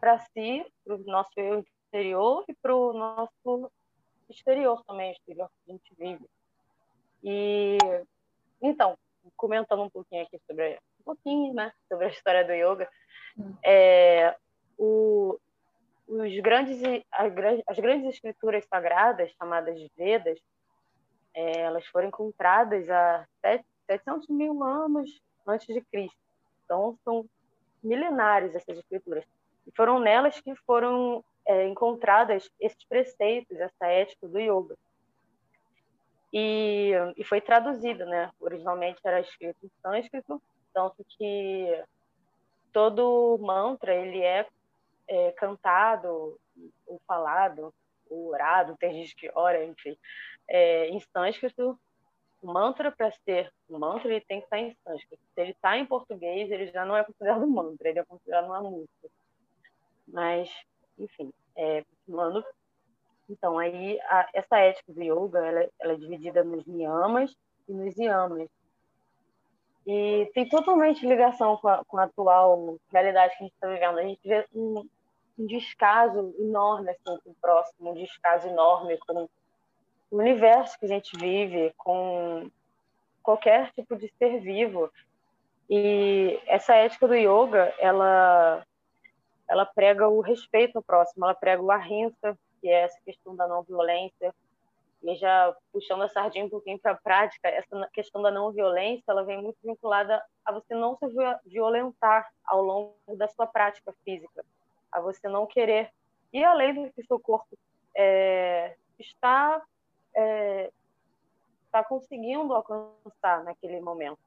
[0.00, 3.70] para si, para o nosso eu interior e para o nosso
[4.28, 6.26] exterior também, exterior que a gente vive.
[7.22, 7.78] E
[8.60, 8.96] então,
[9.36, 12.88] comentando um pouquinho aqui sobre um pouquinho, né, sobre a história do yoga,
[13.38, 13.54] hum.
[13.64, 14.36] é,
[14.78, 15.38] o,
[16.06, 16.80] os grandes
[17.12, 17.32] as,
[17.66, 20.38] as, grandes escrituras sagradas chamadas Vedas,
[21.34, 23.26] é, elas foram encontradas há
[23.88, 26.16] 700 mil anos antes de Cristo.
[26.64, 27.26] Então, são
[27.82, 29.24] milenares essas escrituras.
[29.66, 34.76] E foram nelas que foram é, encontradas esses preceitos, essa ética do yoga.
[36.32, 38.30] E, e foi traduzido, né?
[38.40, 41.84] Originalmente era escrito em sânscrito, tanto que
[42.72, 44.46] todo mantra ele é,
[45.06, 46.38] é cantado
[46.86, 47.72] ou falado,
[48.10, 49.96] ou orado, tem gente que ora, enfim,
[50.48, 51.78] é, em sânscrito
[52.44, 55.22] o mantra, para ser um mantra, ele tem que estar em sânscrito.
[55.34, 58.60] Se ele está em português, ele já não é considerado mantra, ele é considerado uma
[58.60, 59.08] música.
[60.06, 60.50] Mas,
[60.98, 62.44] enfim, é, continuando.
[63.28, 67.34] Então, aí, a, essa ética do yoga, ela, ela, é dividida nos niyamas
[67.68, 68.48] e nos yamas.
[69.86, 73.98] E tem totalmente ligação com a, com a atual realidade que a gente está vivendo.
[73.98, 74.88] A gente vê um,
[75.38, 79.28] um descaso enorme assim, com o próximo, um descaso enorme com
[80.10, 82.50] o universo que a gente vive, com
[83.22, 84.90] qualquer tipo de ser vivo.
[85.68, 88.64] E essa ética do yoga, ela
[89.54, 93.46] ela prega o respeito ao próximo, ela prega o ahimsa, que é essa questão da
[93.46, 94.34] não violência.
[95.00, 99.04] E já puxando a sardinha um pouquinho para a prática, essa questão da não violência,
[99.06, 101.06] ela vem muito vinculada a você não se
[101.46, 104.44] violentar ao longo da sua prática física,
[104.90, 105.92] a você não querer
[106.32, 107.56] e além do que seu corpo
[107.94, 109.62] é, está
[110.16, 110.72] é,
[111.66, 114.18] está conseguindo alcançar naquele momento.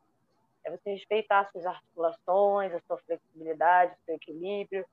[0.64, 4.86] É você respeitar suas articulações, a sua flexibilidade, o seu equilíbrio,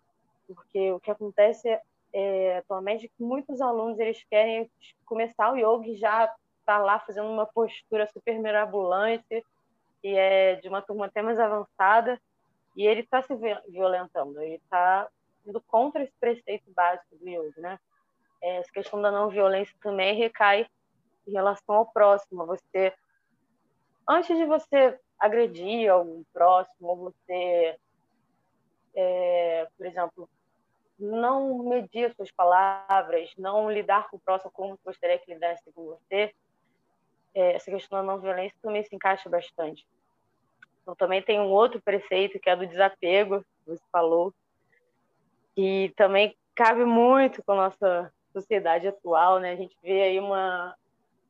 [0.53, 1.79] porque o que acontece
[2.13, 4.71] é, atualmente é que muitos alunos eles querem
[5.05, 6.33] começar o yoga e já
[6.65, 9.45] tá lá fazendo uma postura super mirabolante
[10.03, 12.21] e é de uma turma até mais avançada
[12.77, 13.35] e ele está se
[13.69, 15.09] violentando, ele está
[15.47, 17.79] indo contra esse preceito básico do yoga, né?
[18.43, 20.67] É, essa questão da não violência também recai
[21.27, 22.47] em relação ao próximo.
[22.47, 22.93] Você,
[24.09, 27.77] antes de você agredir algum próximo, você,
[28.95, 30.29] é, por exemplo,
[30.99, 36.33] não medir suas palavras, não lidar com o próximo como gostaria que lidasse com você,
[37.35, 39.87] é, essa questão da não violência também se encaixa bastante.
[40.83, 44.33] Então, também tem um outro preceito que é do desapego, que você falou,
[45.55, 49.53] que também cabe muito com a nossa sociedade atual, né?
[49.53, 50.77] A gente vê aí uma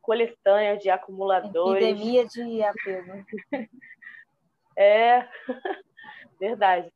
[0.03, 1.83] coletânea de acumuladores.
[1.83, 3.24] Epidemia de apego.
[4.77, 5.27] é,
[6.38, 6.92] verdade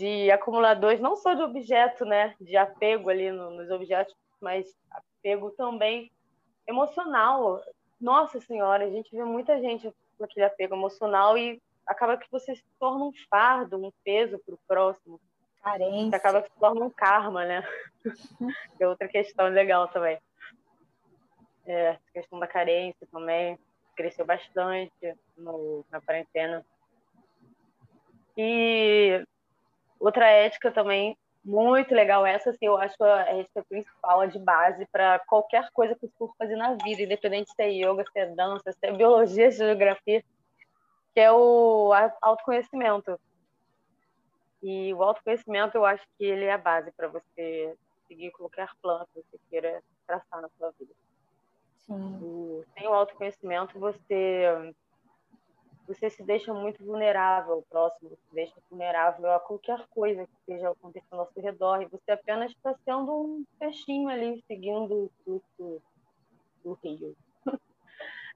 [0.00, 5.50] de acumuladores, não só de objeto, né, de apego ali no, nos objetos, mas apego
[5.50, 6.10] também
[6.66, 7.62] emocional.
[8.00, 12.56] Nossa Senhora, a gente vê muita gente com aquele apego emocional e acaba que você
[12.56, 15.20] se torna um fardo, um peso para o próximo.
[15.62, 16.16] Carência.
[16.16, 17.62] acaba que se torna um karma, né?
[18.80, 20.18] é outra questão legal também.
[21.66, 23.58] É, a questão da carência também
[23.94, 26.64] cresceu bastante no, na quarentena.
[28.34, 29.22] E
[30.00, 34.86] Outra ética também muito legal essa, assim, eu acho a ética principal, a de base
[34.92, 38.26] para qualquer coisa que você for fazer na vida, independente se é yoga, se é
[38.26, 40.24] dança, se é biologia, se é geografia,
[41.14, 43.18] que é o autoconhecimento.
[44.62, 47.74] E o autoconhecimento, eu acho que ele é a base para você
[48.06, 50.92] seguir qualquer plano que você queira traçar na sua vida.
[51.86, 52.62] Sim.
[52.74, 54.74] sem o autoconhecimento, você
[55.94, 60.32] você se deixa muito vulnerável ao próximo, você se deixa vulnerável a qualquer coisa que
[60.38, 65.10] esteja acontecendo ao seu redor, e você apenas está sendo um peixinho ali, seguindo o
[65.24, 65.82] fluxo
[66.62, 67.16] do rio.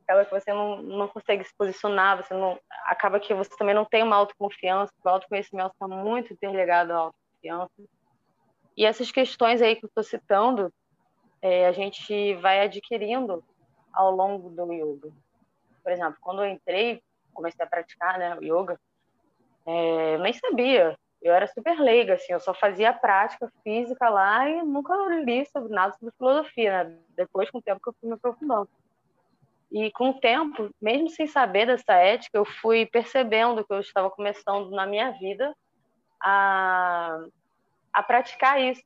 [0.03, 3.85] acaba que você não, não consegue se posicionar, você não, acaba que você também não
[3.85, 7.83] tem uma autoconfiança, o autoconhecimento está muito interligado à autoconfiança.
[8.77, 10.73] E essas questões aí que eu estou citando,
[11.41, 13.45] é, a gente vai adquirindo
[13.93, 15.13] ao longo do yoga.
[15.85, 17.01] Por exemplo, quando eu entrei
[17.35, 18.81] comecei a praticar, né, yoga,
[19.67, 20.97] é, nem sabia.
[21.21, 24.95] Eu era super leiga, assim, eu só fazia prática física lá e nunca
[25.25, 26.99] li sobre nada sobre filosofia, né?
[27.17, 28.69] Depois, com o tempo que eu fui me aprofundando.
[29.73, 34.11] E com o tempo, mesmo sem saber dessa ética, eu fui percebendo que eu estava
[34.11, 35.55] começando na minha vida
[36.21, 37.25] a,
[37.93, 38.85] a praticar isso,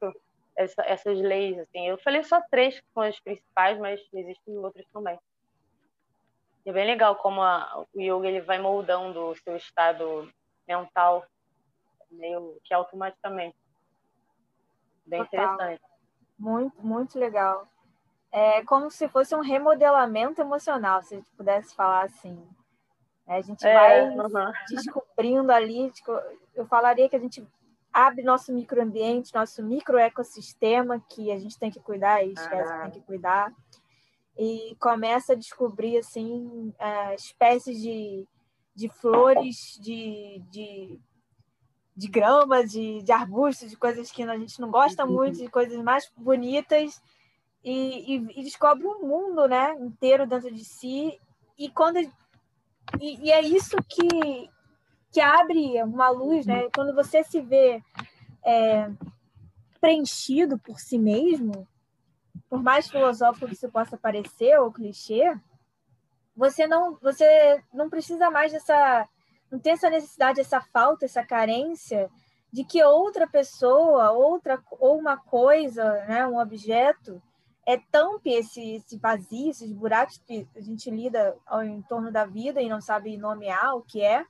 [0.56, 1.58] essa, essas leis.
[1.58, 1.88] Assim.
[1.88, 5.18] Eu falei só três que são as principais, mas existem outras também.
[6.66, 10.30] É bem legal como a, o yoga ele vai moldando o seu estado
[10.66, 11.24] mental
[12.10, 13.56] meio que automaticamente.
[15.06, 15.54] Bem Total.
[15.54, 15.82] interessante.
[16.38, 17.66] Muito, muito legal.
[18.30, 22.46] É como se fosse um remodelamento emocional, se a gente pudesse falar assim.
[23.26, 24.52] É, a gente é, vai uhum.
[24.68, 26.12] descobrindo ali, tipo,
[26.54, 27.46] eu falaria que a gente
[27.92, 32.76] abre nosso microambiente, nosso microecossistema que a gente tem que cuidar e esquece ah.
[32.76, 33.52] que tem que cuidar
[34.38, 36.72] e começa a descobrir assim
[37.16, 38.24] espécies de,
[38.74, 41.00] de flores, de, de,
[41.96, 45.12] de grama, de, de arbustos, de coisas que a gente não gosta uhum.
[45.12, 47.02] muito, de coisas mais bonitas
[47.64, 51.18] e, e, e, descobre um mundo, né, inteiro dentro de si
[51.58, 52.10] e quando e,
[53.00, 54.48] e, é isso que
[55.10, 56.68] que abre uma luz, né?
[56.74, 57.82] Quando você se vê
[58.44, 58.90] é,
[59.80, 61.66] preenchido por si mesmo,
[62.48, 65.36] por mais filosófico que isso possa parecer ou clichê,
[66.36, 69.08] você não, você não precisa mais dessa,
[69.50, 72.08] não tem essa necessidade, essa falta, essa carência
[72.52, 77.20] de que outra pessoa, outra ou uma coisa, né, um objeto,
[77.66, 82.62] é tampe esse, esse vazio, esses buracos que a gente lida ao entorno da vida
[82.62, 84.24] e não sabe nomear o que é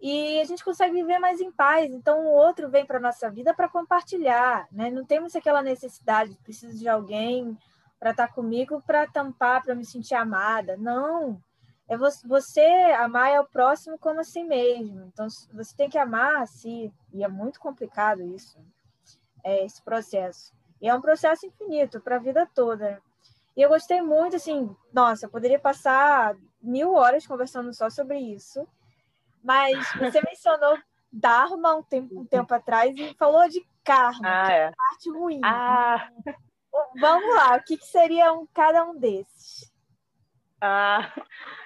[0.00, 1.92] e a gente consegue viver mais em paz.
[1.92, 4.90] Então, o outro vem para a nossa vida para compartilhar, né?
[4.90, 7.56] Não temos aquela necessidade, preciso de alguém
[7.98, 10.76] para estar tá comigo para tampar, para me sentir amada.
[10.76, 11.40] Não.
[11.88, 12.64] É você,
[12.98, 15.04] amar é o próximo como a si mesmo.
[15.12, 16.92] Então, você tem que amar a si.
[17.12, 18.58] E é muito complicado isso,
[19.42, 20.52] é, esse processo.
[20.80, 23.00] E é um processo infinito para a vida toda.
[23.56, 28.66] E eu gostei muito, assim, nossa, eu poderia passar mil horas conversando só sobre isso
[29.44, 30.76] mas você mencionou
[31.16, 34.56] Dharma um tempo, um tempo atrás e falou de karma, ah, é.
[34.56, 34.66] é.
[34.66, 35.40] a parte ruim.
[35.44, 36.10] Ah.
[37.00, 39.72] Vamos lá, o que, que seria um, cada um desses?
[40.60, 41.12] Ah,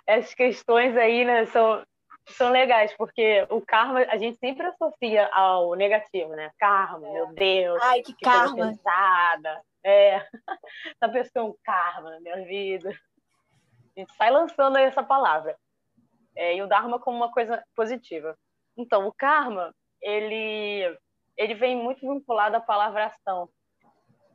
[0.07, 1.83] essas questões aí, né, são,
[2.27, 6.51] são legais, porque o karma a gente sempre associa ao negativo, né?
[6.59, 7.13] Karma, é.
[7.13, 7.83] meu Deus.
[7.85, 8.67] Ai, que, que karma.
[8.67, 9.63] Pesada.
[9.83, 10.17] É,
[10.93, 12.91] essa pessoa é um karma na minha vida.
[12.91, 15.57] A gente sai lançando aí essa palavra.
[16.39, 18.39] É, e o Dharma como uma coisa positiva.
[18.77, 20.97] Então, o karma, ele,
[21.37, 23.49] ele vem muito vinculado à palavra ação.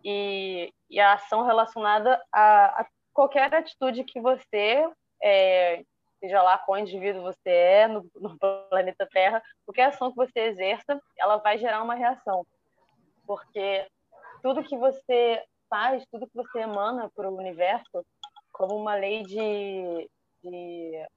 [0.03, 4.85] E, e a ação relacionada a, a qualquer atitude que você
[5.23, 5.81] é,
[6.19, 11.01] seja lá qual indivíduo você é no, no, planeta Terra, qualquer ação que você exerça,
[11.17, 12.45] ela vai gerar uma reação.
[13.25, 13.87] Porque
[14.41, 18.05] tudo que você faz, tudo que você emana para o universo,
[18.51, 20.09] como uma lei de,
[20.43, 21.07] de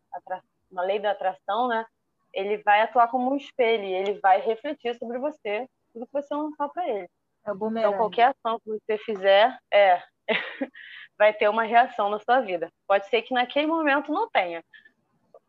[0.71, 1.85] uma lei da atração, né?
[2.33, 6.69] Ele vai atuar como um espelho, ele vai refletir sobre você, tudo que você lançar
[6.69, 7.09] para ele.
[7.47, 10.03] É então, qualquer ação que você fizer, é,
[11.17, 12.71] vai ter uma reação na sua vida.
[12.87, 14.63] Pode ser que naquele momento não tenha,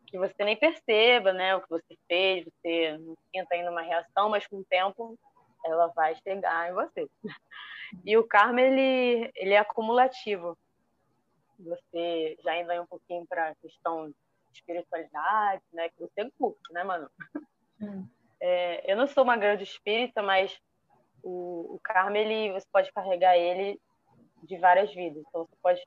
[0.06, 4.30] que você nem perceba, né, o que você fez, você não sinta ainda uma reação,
[4.30, 5.18] mas com o tempo
[5.64, 7.06] ela vai chegar em você.
[8.04, 10.56] E o karma ele ele é acumulativo.
[11.58, 14.10] Você já ainda vai um pouquinho para a questão
[14.58, 17.10] espiritualidade, né, que você curte, né, mano?
[17.80, 18.08] Hum.
[18.40, 20.56] É, eu não sou uma grande espírita, mas
[21.22, 23.80] o, o karma ele você pode carregar ele
[24.42, 25.22] de várias vidas.
[25.28, 25.82] Então você pode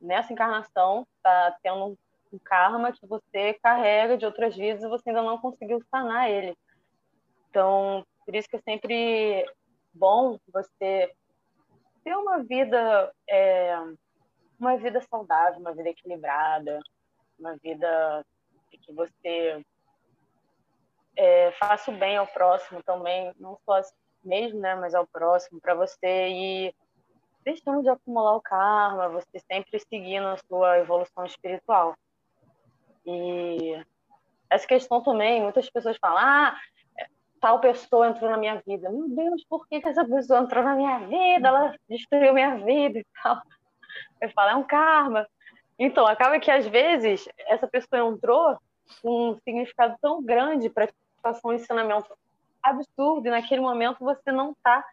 [0.00, 1.96] nessa encarnação tá tendo um
[2.32, 6.56] um karma que você carrega de outras vidas e você ainda não conseguiu sanar ele.
[7.50, 9.44] Então, por isso que é sempre
[9.92, 11.12] bom você
[12.02, 13.76] ter uma vida é,
[14.58, 16.80] uma vida saudável, uma vida equilibrada,
[17.42, 18.24] uma vida
[18.70, 19.64] que você
[21.16, 23.80] é, faça o bem ao próximo também, não só
[24.24, 26.74] mesmo, né, mas ao próximo, para você ir
[27.44, 31.94] deixando de acumular o karma, você sempre seguindo a sua evolução espiritual.
[33.04, 33.84] E
[34.48, 36.56] essa questão também, muitas pessoas falam, ah,
[37.40, 38.88] tal pessoa entrou na minha vida.
[38.88, 41.48] Meu Deus, por que, que essa pessoa entrou na minha vida?
[41.48, 43.42] Ela destruiu minha vida e tal.
[44.20, 45.26] Eu falo, é um karma.
[45.84, 48.56] Então, acaba que às vezes essa pessoa entrou
[49.02, 50.88] com um significado tão grande para
[51.20, 52.16] passar um ensinamento
[52.62, 54.88] absurdo e naquele momento você não está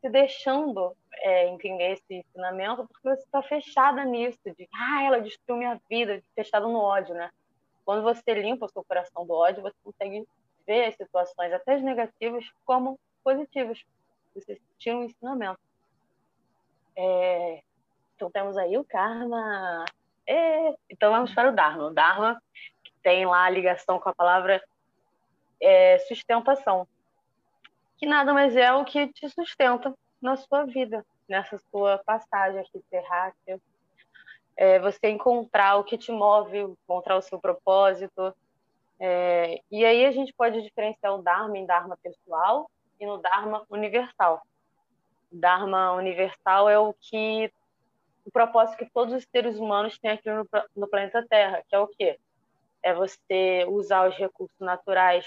[0.00, 5.58] se deixando é, entender esse ensinamento porque você está fechada nisso, de ah, ela destruiu
[5.58, 7.30] minha vida, fechada no ódio, né?
[7.84, 10.26] Quando você limpa o seu coração do ódio, você consegue
[10.66, 13.80] ver as situações, até as negativas, como positivas.
[14.34, 15.60] Você tira um ensinamento.
[16.96, 17.62] É...
[18.16, 19.84] Então temos aí o karma.
[20.26, 20.74] É...
[20.90, 21.84] Então vamos para o Dharma.
[21.86, 22.42] O Dharma
[23.02, 24.62] tem lá a ligação com a palavra
[25.60, 26.86] é, sustentação,
[27.96, 32.82] que nada mais é o que te sustenta na sua vida, nessa sua passagem aqui
[32.90, 33.60] terráquea,
[34.56, 38.34] é você encontrar o que te move, encontrar o seu propósito.
[39.00, 43.64] É, e aí a gente pode diferenciar o Dharma em Dharma pessoal e no Dharma
[43.68, 44.42] universal.
[45.32, 47.52] Dharma universal é o que
[48.24, 51.78] o propósito que todos os seres humanos têm aqui no, no planeta Terra, que é
[51.78, 52.18] o quê?
[52.82, 55.26] É você usar os recursos naturais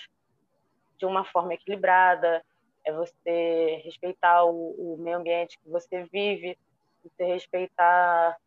[0.97, 2.43] de uma forma equilibrada,
[2.83, 6.57] é você respeitar o, o meio ambiente que você vive,
[7.03, 8.37] você respeitar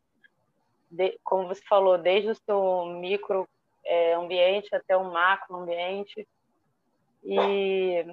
[0.90, 3.48] de, como você falou, desde o seu micro
[3.84, 6.26] é, ambiente até o macro ambiente
[7.22, 8.04] e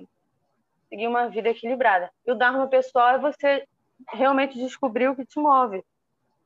[0.89, 2.11] seguir uma vida equilibrada.
[2.25, 3.67] E o Dharma pessoal é você
[4.09, 5.83] realmente descobrir o que te move,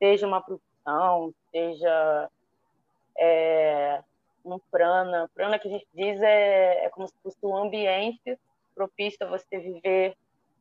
[0.02, 2.30] seja uma profissão, seja
[3.18, 4.04] é,
[4.44, 5.30] um prana.
[5.36, 8.38] Prana que a gente diz é, é como se fosse um ambiente
[8.74, 10.18] propício a você viver,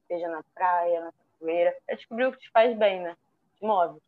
[0.06, 1.74] seja na praia, na capoeira.
[1.88, 3.16] É descobrir o que te faz bem, né?
[3.56, 3.98] Te move.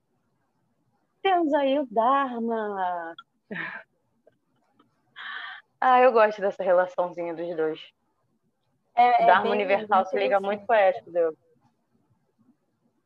[1.22, 3.14] Temos aí o Dharma.
[5.80, 7.80] ah, eu gosto dessa relaçãozinha dos dois.
[8.94, 11.34] É, o é Dharma é Universal se liga muito poético, Deus.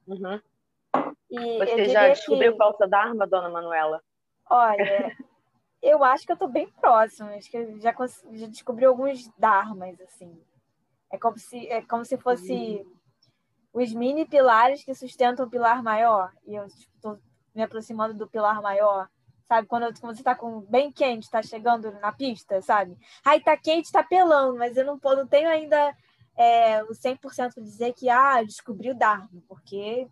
[0.08, 0.40] Uhum.
[1.30, 2.58] Você já descobriu que...
[2.58, 4.02] qual é Dharma, dona Manuela?
[4.48, 5.16] Olha,
[5.82, 7.30] eu acho que eu estou bem próxima.
[7.30, 7.94] Acho que eu já,
[8.32, 10.40] já descobri alguns Dharmas, assim.
[11.10, 13.82] É como se, é como se fosse uhum.
[13.82, 16.32] os mini pilares que sustentam o pilar maior.
[16.46, 19.08] E eu estou tipo, me aproximando do pilar maior,
[19.44, 19.66] sabe?
[19.66, 22.96] Quando, quando você está com bem quente, está chegando na pista, sabe?
[23.24, 25.96] Ai, tá quente, tá pelando, mas eu não, não tenho ainda
[26.36, 30.06] é, o 100% de dizer que, ah, descobri o Dharma, porque,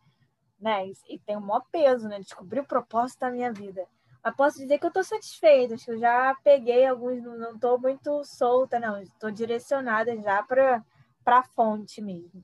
[0.64, 2.18] né, e tem um maior peso, né?
[2.18, 3.86] Descobri o propósito da minha vida.
[4.22, 7.78] Mas posso dizer que eu estou satisfeita, acho que eu já peguei alguns, não estou
[7.78, 10.82] muito solta, não, estou direcionada já para
[11.26, 12.42] a fonte mesmo.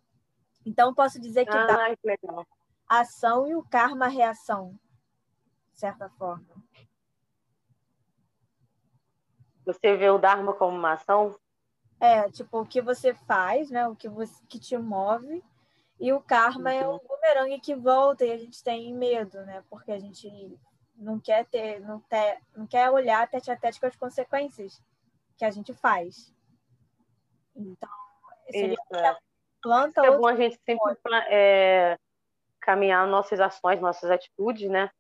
[0.67, 2.47] Então, posso dizer que ah, dá legal.
[2.87, 4.79] ação e o karma reação,
[5.73, 6.45] de certa forma.
[9.65, 11.35] Você vê o Dharma como uma ação?
[11.99, 13.89] É, tipo, o que você faz, né?
[13.89, 15.43] O que, você, que te move.
[16.01, 19.63] E o karma é o bumerangue que volta e a gente tem medo, né?
[19.69, 20.59] Porque a gente
[20.97, 24.83] não quer ter, não, ter, não quer olhar tete a tete com as consequências
[25.37, 26.35] que a gente faz.
[27.55, 27.91] Então,
[28.51, 29.17] seria é.
[29.61, 30.97] planta é bom a gente sempre
[31.29, 31.99] é,
[32.61, 34.91] caminhar nossas ações, nossas atitudes, né?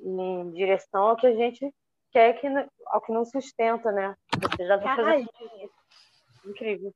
[0.00, 1.72] Em direção ao que a gente
[2.10, 2.48] quer que
[2.86, 4.16] ao que não sustenta, né?
[4.50, 5.72] Você já vai fazer isso.
[6.44, 6.92] Incrível.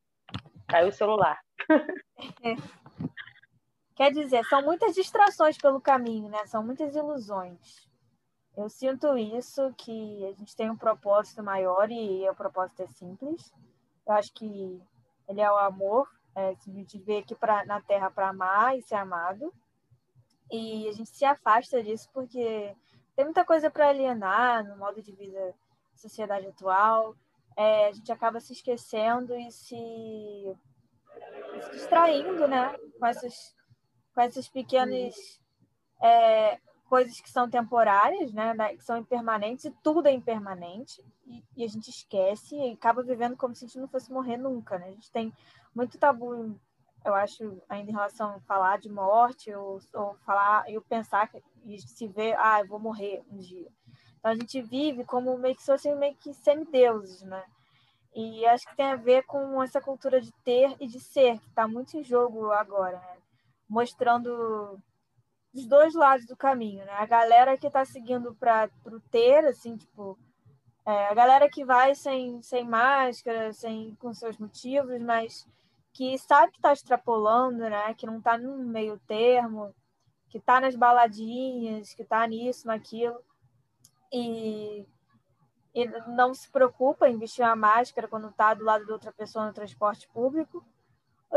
[0.66, 1.40] Caiu o celular.
[2.42, 2.56] É.
[3.94, 6.46] Quer dizer, são muitas distrações pelo caminho, né?
[6.46, 7.88] São muitas ilusões.
[8.56, 13.52] Eu sinto isso, que a gente tem um propósito maior e o propósito é simples.
[14.06, 14.82] Eu acho que
[15.28, 16.08] ele é o amor.
[16.34, 19.52] É, a gente veio aqui pra, na Terra para amar e ser amado.
[20.50, 22.74] E a gente se afasta disso porque
[23.16, 27.14] tem muita coisa para alienar no modo de vida da sociedade atual.
[27.56, 30.56] É, a gente acaba se esquecendo e se,
[31.62, 32.74] se distraindo, né?
[32.98, 33.54] Com essas,
[34.14, 35.40] com essas pequenas
[36.02, 36.58] é,
[36.88, 38.54] coisas que são temporárias, né?
[38.76, 41.04] Que são impermanentes e tudo é impermanente.
[41.26, 44.36] E, e, a gente esquece e acaba vivendo como se a gente não fosse morrer
[44.36, 44.88] nunca, né?
[44.88, 45.32] A gente tem
[45.74, 46.54] muito tabu
[47.04, 51.28] eu acho, ainda em relação a falar de morte ou, ou falar, eu pensar
[51.64, 53.68] e se ver, ah, eu vou morrer um dia.
[54.18, 57.42] Então a gente vive como meio que fossem meio que semideuses, né?
[58.14, 61.48] E acho que tem a ver com essa cultura de ter e de ser, que
[61.48, 63.11] está muito em jogo agora, né?
[63.72, 64.78] Mostrando
[65.54, 66.92] os dois lados do caminho, né?
[66.92, 70.18] A galera que está seguindo para o ter, assim, tipo,
[70.84, 75.48] é, a galera que vai sem, sem máscara, sem com seus motivos, mas
[75.90, 77.94] que sabe que está extrapolando, né?
[77.94, 79.74] Que não está no meio termo,
[80.28, 83.18] que está nas baladinhas, que está nisso, naquilo,
[84.12, 84.86] e,
[85.74, 89.46] e não se preocupa em vestir a máscara quando está do lado de outra pessoa
[89.46, 90.62] no transporte público,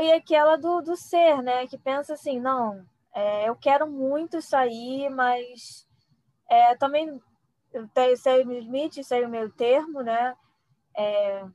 [0.02, 1.68] e aquela do, do ser, né?
[1.68, 5.88] Que pensa assim, não, é, eu quero muito sair, mas
[6.50, 7.22] é, também
[8.18, 10.36] sei o limite, sei o meu termo, né?
[10.98, 11.46] É,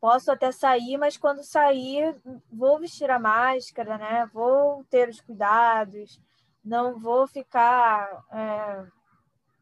[0.00, 2.14] posso até sair, mas quando sair,
[2.52, 4.30] vou vestir a máscara, né?
[4.32, 6.20] Vou ter os cuidados,
[6.64, 8.86] não vou ficar é,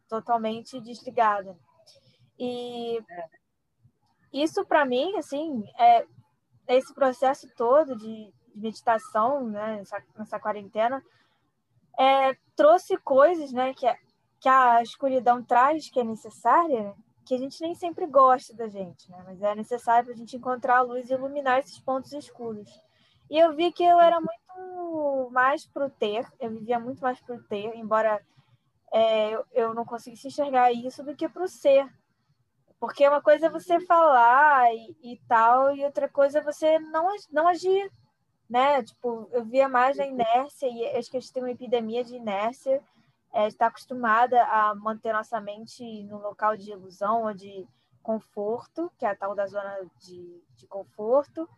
[0.08, 1.56] totalmente desligada.
[2.38, 3.00] E
[4.32, 6.06] isso para mim, assim, é
[6.68, 9.76] esse processo todo de, de meditação, né?
[9.76, 11.02] Nessa, nessa quarentena,
[11.98, 13.74] é, trouxe coisas, né?
[13.74, 13.86] Que,
[14.40, 16.94] que a escuridão traz, que é necessária,
[17.24, 19.22] que a gente nem sempre gosta da gente, né?
[19.24, 22.68] Mas é necessário para a gente encontrar a luz e iluminar esses pontos escuros.
[23.30, 27.42] E eu vi que eu era muito mais pro ter, eu vivia muito mais pro
[27.44, 28.20] ter, embora
[28.92, 31.88] é, eu, eu não conseguisse enxergar isso do que pro ser.
[32.82, 37.06] Porque uma coisa é você falar e, e tal, e outra coisa é você não,
[37.30, 37.88] não agir,
[38.50, 38.82] né?
[38.82, 42.16] Tipo, eu via mais na inércia, e acho que a gente tem uma epidemia de
[42.16, 42.82] inércia,
[43.32, 47.64] é, está acostumada a manter nossa mente no local de ilusão ou de
[48.02, 51.48] conforto, que é a tal da zona de, de conforto,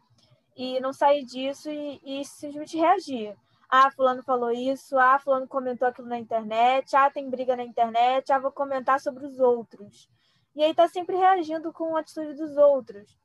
[0.55, 3.35] e não sair disso e, e simplesmente reagir.
[3.67, 8.31] Ah, fulano falou isso, ah, fulano comentou aquilo na internet, ah, tem briga na internet,
[8.31, 10.07] ah, vou comentar sobre os outros.
[10.55, 13.19] E aí tá sempre reagindo com a atitude dos outros.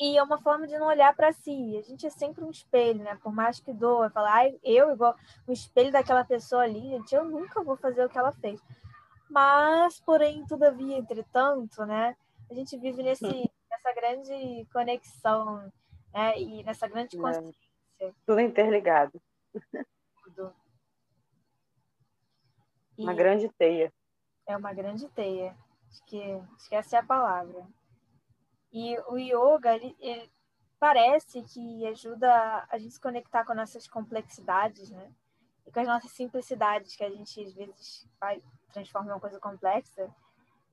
[0.00, 1.76] E é uma forma de não olhar para si.
[1.76, 3.16] A gente é sempre um espelho, né?
[3.22, 7.24] Por mais que doa, falar, ah, eu igual o espelho daquela pessoa ali, gente, eu
[7.24, 8.60] nunca vou fazer o que ela fez.
[9.30, 12.16] Mas, porém, todavia, entretanto, né?
[12.50, 15.72] A gente vive nesse, nessa grande conexão,
[16.12, 16.38] né?
[16.40, 17.20] E nessa grande é.
[17.20, 17.70] consciência.
[18.00, 18.12] É.
[18.26, 19.20] Tudo interligado.
[20.24, 20.52] Tudo.
[22.98, 23.92] Uma e grande teia.
[24.46, 25.56] É uma grande teia.
[25.94, 27.64] Acho que, é a palavra.
[28.72, 30.28] E o yoga, ele, ele
[30.80, 35.12] parece que ajuda a gente se conectar com nossas complexidades, né?
[35.64, 38.42] E com as nossas simplicidades, que a gente às vezes vai,
[38.72, 40.12] transforma em uma coisa complexa.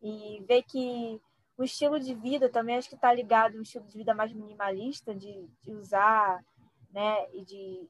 [0.02, 1.22] E ver que
[1.56, 4.34] o estilo de vida também acho que está ligado a um estilo de vida mais
[4.34, 6.44] minimalista, de, de usar,
[6.90, 7.32] né?
[7.32, 7.88] E de,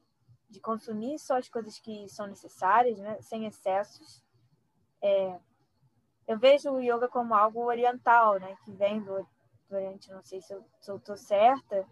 [0.50, 3.18] de consumir só as coisas que são necessárias, né?
[3.22, 4.22] Sem excessos.
[5.00, 5.40] É,
[6.26, 8.56] eu vejo o yoga como algo oriental, né?
[8.64, 9.26] Que vem do,
[9.74, 11.86] Oriente, não sei se eu estou certa,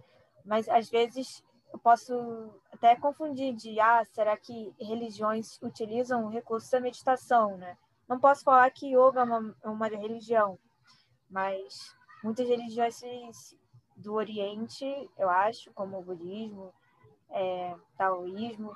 [0.44, 2.12] mas às vezes eu posso
[2.72, 7.76] até confundir de, ah, será que religiões utilizam o recurso da meditação, né?
[8.08, 10.58] Não posso falar que yoga é uma, é uma religião,
[11.28, 13.56] mas muitas religiões
[13.96, 14.84] do Oriente,
[15.16, 16.72] eu acho, como o budismo,
[17.30, 18.72] é, taoísmo,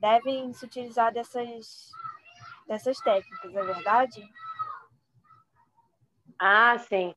[0.00, 1.90] devem se utilizar dessas,
[2.66, 4.22] dessas técnicas, é verdade?
[6.38, 7.14] Ah, sim.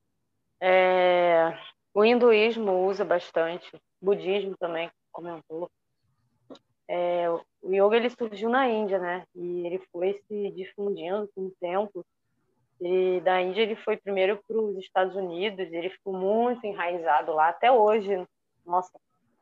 [0.59, 1.57] É,
[1.93, 5.69] o hinduísmo usa bastante, o budismo também comentou.
[6.87, 9.23] É, o yoga ele surgiu na Índia, né?
[9.35, 12.05] E ele foi se difundindo com o tempo.
[12.79, 17.49] E da Índia ele foi primeiro para os Estados Unidos, ele ficou muito enraizado lá
[17.49, 18.27] até hoje.
[18.65, 18.91] Nossa,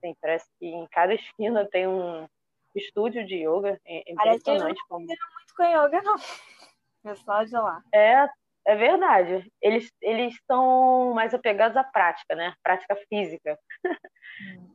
[0.02, 2.28] tem, parece que em cada esquina tem um
[2.76, 3.80] estúdio de yoga.
[3.86, 5.06] É impressionante como.
[5.06, 6.16] Não muito com yoga, não.
[7.04, 7.82] Pessoal de lá.
[7.94, 8.28] É,
[8.66, 9.52] é verdade.
[9.62, 12.54] Eles, eles são mais apegados à prática, né?
[12.64, 13.58] Prática física,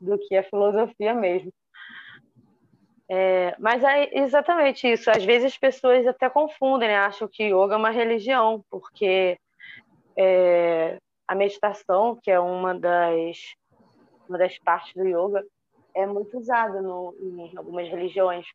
[0.01, 1.53] do que a filosofia mesmo.
[3.09, 5.11] É, mas é exatamente isso.
[5.11, 6.97] Às vezes as pessoas até confundem, né?
[6.97, 9.39] acham que yoga é uma religião, porque
[10.17, 13.39] é, a meditação, que é uma das,
[14.29, 15.45] uma das partes do yoga,
[15.95, 18.47] é muito usada no, em algumas religiões.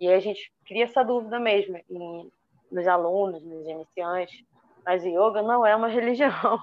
[0.00, 2.30] E a gente cria essa dúvida mesmo em,
[2.70, 4.44] nos alunos, nos iniciantes.
[4.86, 6.60] Mas yoga não é uma religião.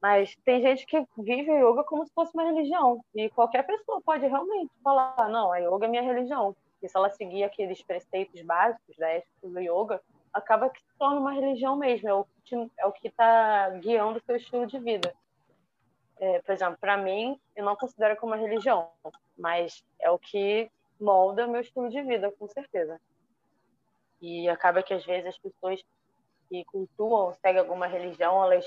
[0.00, 3.04] Mas tem gente que vive o yoga como se fosse uma religião.
[3.12, 6.54] E qualquer pessoa pode realmente falar: não, a yoga é minha religião.
[6.80, 10.00] E se ela seguir aqueles preceitos básicos da ética do yoga,
[10.32, 12.08] acaba que se torna uma religião mesmo.
[12.08, 15.12] É o que é está guiando o seu estilo de vida.
[16.20, 18.90] É, por exemplo, para mim, eu não considero como uma religião,
[19.36, 23.00] mas é o que molda meu estilo de vida, com certeza.
[24.20, 25.80] E acaba que às vezes as pessoas
[26.48, 28.66] que cultuam, seguem alguma religião, elas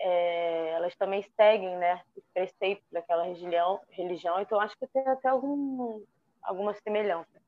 [0.00, 5.28] é, elas também seguem né, os preceitos daquela religião, religião, então acho que tem até
[5.28, 6.00] algum,
[6.42, 7.38] alguma semelhança.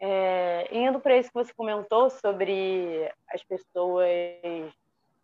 [0.00, 4.06] É, indo para isso que você comentou sobre as pessoas,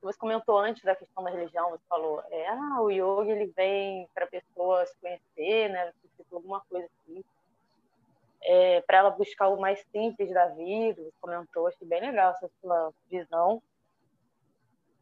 [0.03, 4.09] você comentou antes da questão da religião, você falou, é, ah, o yoga ele vem
[4.13, 5.93] para a pessoa se conhecer, né,
[6.33, 7.25] alguma coisa assim,
[8.45, 12.93] é, para ela buscar o mais simples da vida, comentou, achei bem legal essa sua
[13.11, 13.63] visão.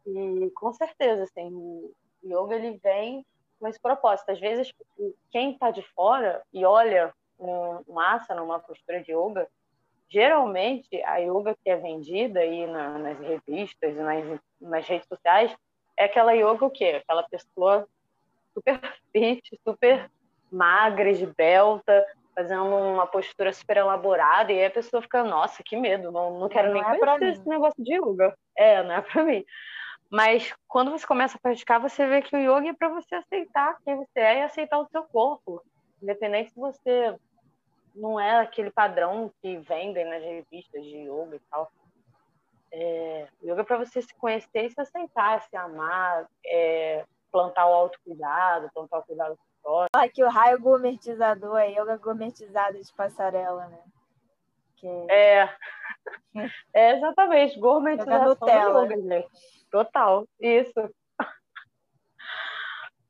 [0.05, 3.25] E com certeza, assim, o yoga ele vem
[3.59, 4.29] com esse propósito.
[4.31, 4.73] Às vezes,
[5.29, 9.47] quem está de fora e olha um, um asana, uma postura de yoga,
[10.09, 15.55] geralmente a yoga que é vendida aí na, nas revistas e nas, nas redes sociais
[15.97, 17.01] é aquela yoga o quê?
[17.01, 17.87] Aquela pessoa
[18.53, 18.79] super
[19.11, 20.09] fit, super
[20.51, 26.11] magra, esbelta, fazendo uma postura super elaborada, e aí a pessoa fica, nossa, que medo,
[26.11, 28.35] não, não quero não nem é conhecer esse negócio de yoga.
[28.57, 29.45] É, não é pra mim.
[30.09, 33.77] Mas quando você começa a praticar, você vê que o yoga é para você aceitar
[33.83, 35.63] quem você é e aceitar o seu corpo.
[36.01, 37.15] Independente se você
[37.95, 41.71] não é aquele padrão que vendem nas revistas de yoga e tal.
[42.71, 47.73] É, yoga é para você se conhecer e se aceitar, se amar, é, plantar o
[47.73, 49.89] autocuidado, plantar o cuidado com o próximo.
[49.93, 53.83] Ah, que o raio gourmetizador é yoga gourmetizado de passarela, né?
[54.75, 54.87] Que...
[55.09, 55.49] É.
[56.73, 59.29] é, exatamente, gourmetização do yoga, gente.
[59.71, 60.93] Total, isso.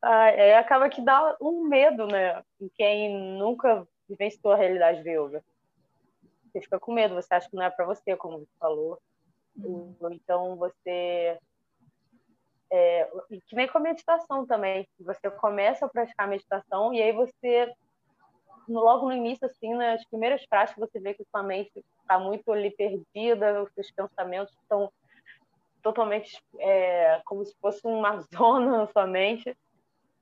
[0.04, 2.42] é, acaba que dá um medo, né?
[2.60, 5.44] Em quem nunca vivenciou a realidade do yoga.
[6.54, 8.98] Você fica com medo, você acha que não é para você, como você falou.
[9.56, 9.94] Uhum.
[10.00, 11.38] Ou então você.
[12.76, 13.08] É,
[13.46, 14.84] que nem com a meditação também.
[14.98, 17.72] Você começa a praticar a meditação e aí você,
[18.68, 21.70] logo no início, assim, nas primeiras práticas, você vê que sua mente
[22.00, 24.92] está muito ali perdida, os seus pensamentos estão
[25.84, 29.56] totalmente é, como se fosse uma zona na sua mente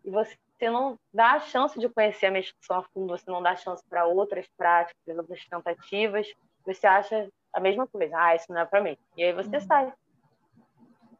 [0.04, 3.52] e você não dá a chance de conhecer a meditação a fundo, você não dá
[3.52, 6.28] a chance para outras práticas, outras tentativas,
[6.66, 8.96] você acha a mesma coisa, ah, isso não é para mim.
[9.16, 9.62] E aí você uhum.
[9.62, 9.94] sai.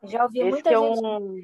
[0.05, 1.43] Já ouvi Esse muita é gente, um...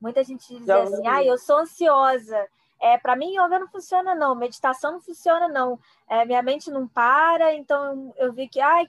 [0.00, 2.48] muita gente dizer assim, ah, eu sou ansiosa.
[2.80, 4.34] É, para mim, yoga não funciona, não.
[4.34, 5.78] Meditação não funciona, não.
[6.08, 8.88] É, minha mente não para, então eu vi que, ai,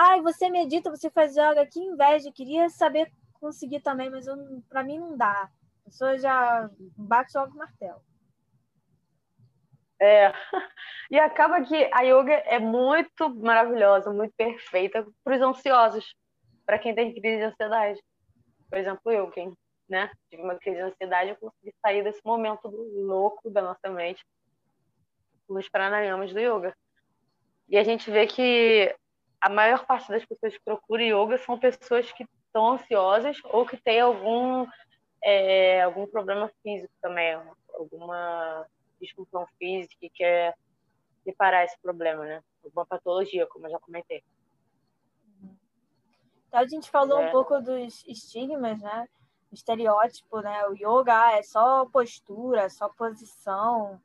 [0.00, 4.26] Ai, você medita, você faz yoga, que inveja, queria saber conseguir também, mas
[4.68, 5.50] para mim não dá.
[5.82, 8.00] A pessoa já bate logo o martelo.
[10.00, 10.32] É,
[11.10, 16.14] e acaba que a yoga é muito maravilhosa, muito perfeita para os ansiosos,
[16.68, 17.98] para quem tem crise de ansiedade.
[18.68, 19.56] Por exemplo, eu, quem
[19.88, 24.22] né, tive uma crise de ansiedade, eu consegui sair desse momento louco da nossa mente
[25.46, 26.76] com os pranayamas do yoga.
[27.70, 28.94] E a gente vê que
[29.40, 33.78] a maior parte das pessoas que procuram yoga são pessoas que estão ansiosas ou que
[33.78, 34.66] têm algum,
[35.24, 37.40] é, algum problema físico também,
[37.72, 38.66] alguma
[39.00, 40.54] disfunção física que quer
[41.24, 42.42] reparar esse problema, né?
[42.62, 44.22] Alguma patologia, como eu já comentei.
[46.48, 47.28] Então, a gente falou é.
[47.28, 49.06] um pouco dos estigmas, né?
[49.50, 50.66] O estereótipo, né?
[50.66, 54.00] O yoga ah, é só postura, é só posição.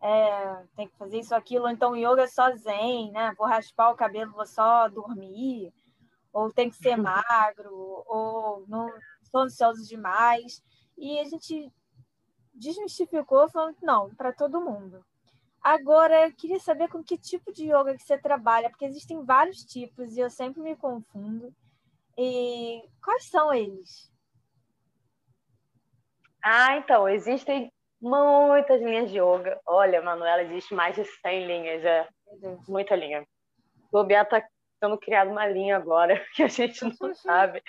[0.00, 3.32] é, tem que fazer isso, aquilo, ou então yoga só zen, né?
[3.38, 5.72] Vou raspar o cabelo, vou só dormir,
[6.32, 8.90] ou tem que ser magro, ou não
[9.30, 10.62] sou ansioso demais.
[10.98, 11.72] E a gente
[12.52, 15.04] desmistificou falando que não, para todo mundo.
[15.62, 19.64] Agora, eu queria saber com que tipo de yoga que você trabalha, porque existem vários
[19.64, 21.54] tipos e eu sempre me confundo.
[22.16, 24.12] E quais são eles?
[26.42, 29.58] Ah, então, existem muitas linhas de yoga.
[29.66, 32.06] Olha, Manuela, existe mais de 100 linhas, é
[32.68, 33.26] muita linha.
[33.90, 34.46] O Bobear está
[34.78, 37.62] sendo criado uma linha agora que a gente não sabe.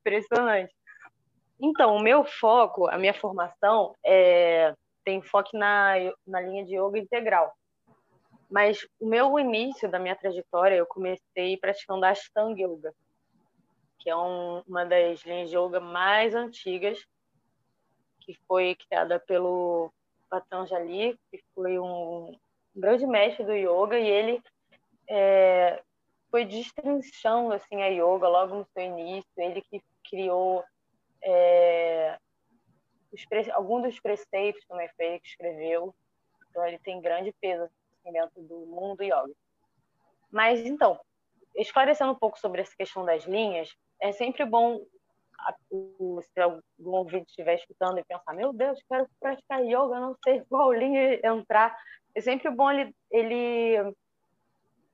[0.00, 0.72] Impressionante.
[1.60, 4.74] Então, o meu foco, a minha formação, é,
[5.04, 5.94] tem foco na,
[6.26, 7.52] na linha de yoga integral.
[8.50, 12.92] Mas o meu início da minha trajetória, eu comecei praticando Ashtanga Yoga,
[14.02, 17.06] que é um, uma das linhas de yoga mais antigas,
[18.20, 19.92] que foi criada pelo
[20.28, 22.36] Patanjali, que foi um,
[22.74, 24.42] grande mestre do yoga, e ele
[25.08, 25.80] é,
[26.30, 29.80] foi destrinchando assim, a yoga logo no seu início, ele que
[30.10, 30.64] criou
[31.22, 32.18] é,
[33.52, 35.94] alguns dos preceitos também foi ele que escreveu,
[36.50, 39.32] então ele tem grande peso assim, dentro do mundo yoga.
[40.28, 40.98] Mas então,
[41.54, 44.84] esclarecendo um pouco sobre essa questão das linhas, é sempre bom
[46.22, 50.72] se algum ouvinte estiver escutando e pensar, meu Deus, quero praticar yoga, não sei qual
[50.72, 51.76] linha entrar.
[52.14, 53.94] É sempre bom ele, ele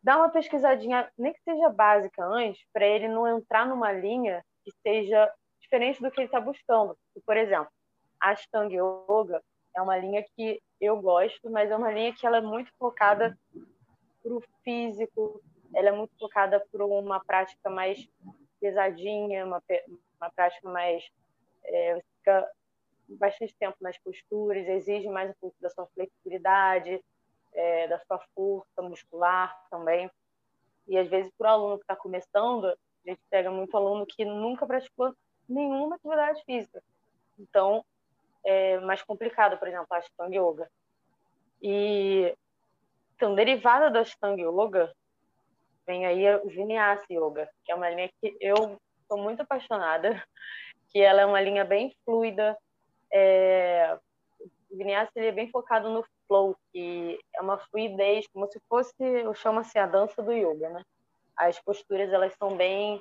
[0.03, 4.71] dar uma pesquisadinha, nem que seja básica antes, para ele não entrar numa linha que
[4.83, 6.97] seja diferente do que ele está buscando.
[7.27, 7.69] Por exemplo,
[8.21, 9.43] a Ashtanga Yoga
[9.75, 13.37] é uma linha que eu gosto, mas é uma linha que ela é muito focada
[14.23, 15.43] para o físico,
[15.75, 18.07] ela é muito focada para uma prática mais
[18.61, 19.63] pesadinha, uma,
[20.21, 21.05] uma prática mais
[21.65, 22.51] é, fica
[23.09, 27.03] bastante tempo nas posturas, exige mais um pouco da sua flexibilidade,
[27.55, 30.11] é, da sua força muscular também.
[30.87, 32.77] E às vezes, para o aluno que está começando, a
[33.11, 35.15] gente pega muito aluno que nunca praticou
[35.49, 36.83] nenhuma atividade física.
[37.39, 37.85] Então,
[38.45, 40.71] é mais complicado, por exemplo, a Ashtanga Yoga.
[41.63, 42.35] E,
[43.17, 44.95] então, derivada da Ashtanga Yoga,
[45.89, 48.79] vem aí o Vinyasa Yoga, que é uma linha que eu
[49.09, 50.23] sou muito apaixonada,
[50.93, 52.57] que ela é uma linha bem fluida.
[53.11, 53.99] É...
[54.71, 58.93] O Vinyasa ele é bem focado no flow, que é uma fluidez, como se fosse,
[58.99, 60.83] eu chamo assim, a dança do yoga, né?
[61.35, 63.01] As posturas, elas são bem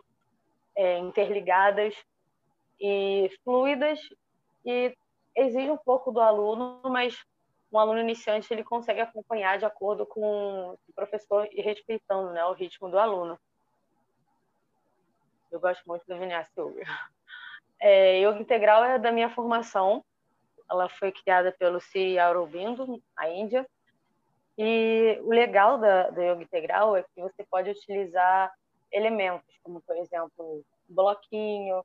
[0.74, 1.94] é, interligadas
[2.80, 4.00] e fluidas
[4.66, 4.96] e
[5.36, 7.18] exige um pouco do aluno, mas
[7.72, 12.53] um aluno iniciante ele consegue acompanhar de acordo com o professor e respeitando né, o
[12.53, 13.39] ritmo do aluno.
[15.51, 16.86] Eu gosto muito do Vinyasa Yoga.
[17.80, 20.03] É, yoga Integral é da minha formação.
[20.70, 23.65] Ela foi criada pelo Sri Aurobindo, na Índia.
[24.57, 28.51] E o legal da, da Yoga Integral é que você pode utilizar
[28.91, 31.84] elementos, como, por exemplo, um bloquinho,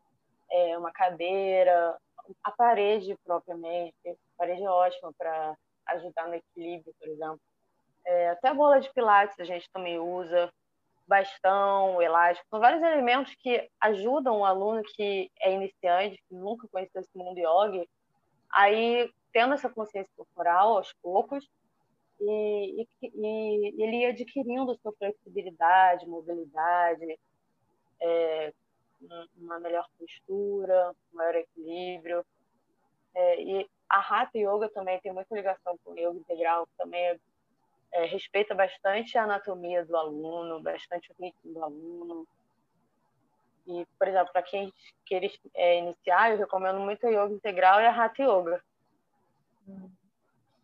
[0.50, 1.96] é, uma cadeira,
[2.42, 3.94] a parede propriamente.
[4.06, 5.56] A parede é ótima para
[5.92, 7.40] ajudar no equilíbrio, por exemplo.
[8.04, 10.52] É, até a bola de pilates a gente também usa,
[11.06, 17.00] bastão, elástico, são vários elementos que ajudam o aluno que é iniciante, que nunca conheceu
[17.00, 17.86] esse mundo yoga,
[18.50, 21.48] aí tendo essa consciência corporal aos poucos
[22.20, 27.18] e, e, e ele adquirindo sua flexibilidade, mobilidade,
[28.00, 28.52] é,
[29.36, 32.24] uma melhor postura, maior equilíbrio.
[33.14, 36.98] É, e a Hatha Yoga também tem muita ligação com o Yoga Integral, que também
[36.98, 37.18] é,
[37.92, 42.26] é, respeita bastante a anatomia do aluno, bastante o ritmo do aluno.
[43.66, 44.72] E, por exemplo, para quem
[45.04, 48.64] quer é, iniciar, eu recomendo muito a Yoga Integral e a Hatha Yoga.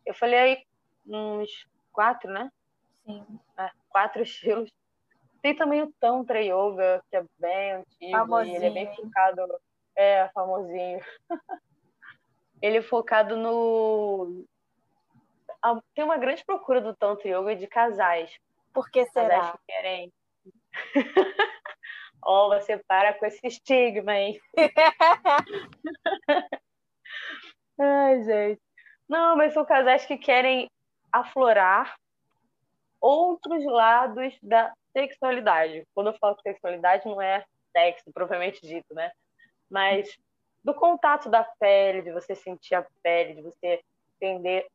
[0.03, 0.65] Eu falei aí
[1.05, 2.51] uns quatro, né?
[3.05, 3.39] Sim.
[3.59, 4.73] É, quatro estilos.
[5.39, 8.55] Tem também o Tantra Yoga, que é bem antigo, famosinho.
[8.55, 9.61] ele é bem focado,
[9.95, 10.99] é, famosinho.
[12.61, 14.45] ele é focado no.
[15.93, 18.31] Tem uma grande procura do Tantra Yoga de casais.
[18.73, 19.39] Por que será?
[19.39, 20.13] Casais que querem.
[22.21, 24.39] Ó, oh, você para com esse estigma, hein?
[27.79, 28.61] Ai, gente.
[29.07, 30.69] Não, mas são casais que querem
[31.11, 31.95] aflorar
[32.99, 35.87] outros lados da sexualidade.
[35.93, 39.11] Quando eu falo sexualidade, não é sexo, propriamente dito, né?
[39.69, 40.17] Mas
[40.63, 43.81] do contato da pele, de você sentir a pele, de você
[44.15, 44.67] entender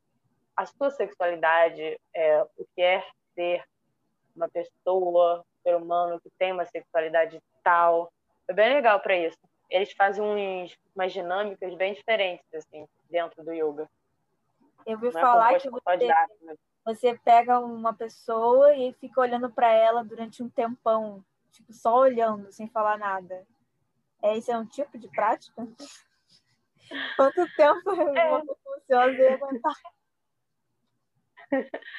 [0.57, 3.05] a sua sexualidade, é, o que é
[3.35, 3.65] ser
[4.35, 8.13] uma pessoa, um ser humano que tem uma sexualidade tal.
[8.49, 9.39] É bem legal para isso.
[9.71, 13.89] Eles fazem uns, umas dinâmicas bem diferentes assim dentro do yoga.
[14.87, 16.55] Eu ouvi falar que você, né?
[16.85, 22.53] você pega uma pessoa e fica olhando para ela durante um tempão, tipo, só olhando,
[22.53, 23.47] sem falar nada.
[24.25, 25.69] É, esse é um tipo de prática?
[27.15, 28.31] Quanto tempo é.
[28.31, 29.75] uma pessoa ansiosa ia aguentar?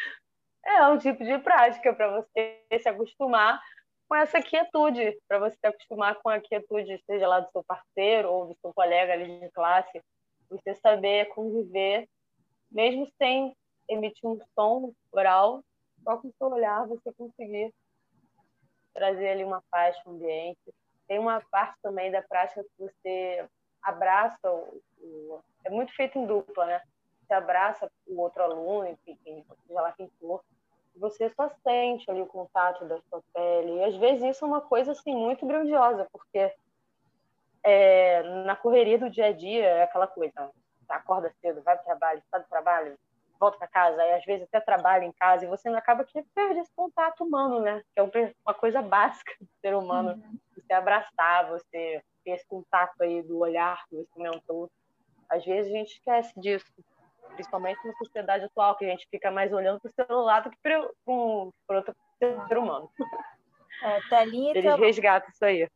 [0.68, 3.62] É um tipo de prática para você se acostumar
[4.10, 8.32] com essa quietude, para você se acostumar com a quietude, seja lá do seu parceiro
[8.32, 10.02] ou do seu colega ali de classe,
[10.50, 12.10] você saber conviver,
[12.72, 13.56] mesmo sem
[13.88, 15.64] emitir um som oral,
[16.04, 17.72] só com o seu olhar você conseguir
[18.92, 20.74] trazer ali uma paz para o ambiente.
[21.08, 23.48] Tem uma parte também da prática que você
[23.82, 26.82] abraça, o, o, é muito feito em dupla, né?
[27.22, 30.44] Você abraça o outro aluno, enfim, seja lá quem for,
[30.96, 33.78] você só sente ali o contato da sua pele.
[33.78, 36.54] E às vezes isso é uma coisa assim muito grandiosa, porque
[37.64, 40.52] é, na correria do dia a dia é aquela coisa,
[40.88, 42.98] acorda cedo, vai para o trabalho, sai do trabalho,
[43.46, 46.60] volta para casa, e às vezes até trabalha em casa, e você acaba que perde
[46.60, 47.82] esse contato humano, né?
[47.94, 50.12] Que é uma coisa básica do ser humano.
[50.12, 50.40] Uhum.
[50.56, 54.70] Você abraçar, você ter esse contato aí do olhar que você comentou.
[55.30, 56.66] Às vezes a gente esquece disso
[57.36, 60.58] principalmente na sociedade atual, que a gente fica mais olhando para o celular do que
[60.62, 62.90] para um, outro ser humano.
[63.84, 64.80] É, telinha e Eles telão.
[64.80, 65.70] resgatam isso aí.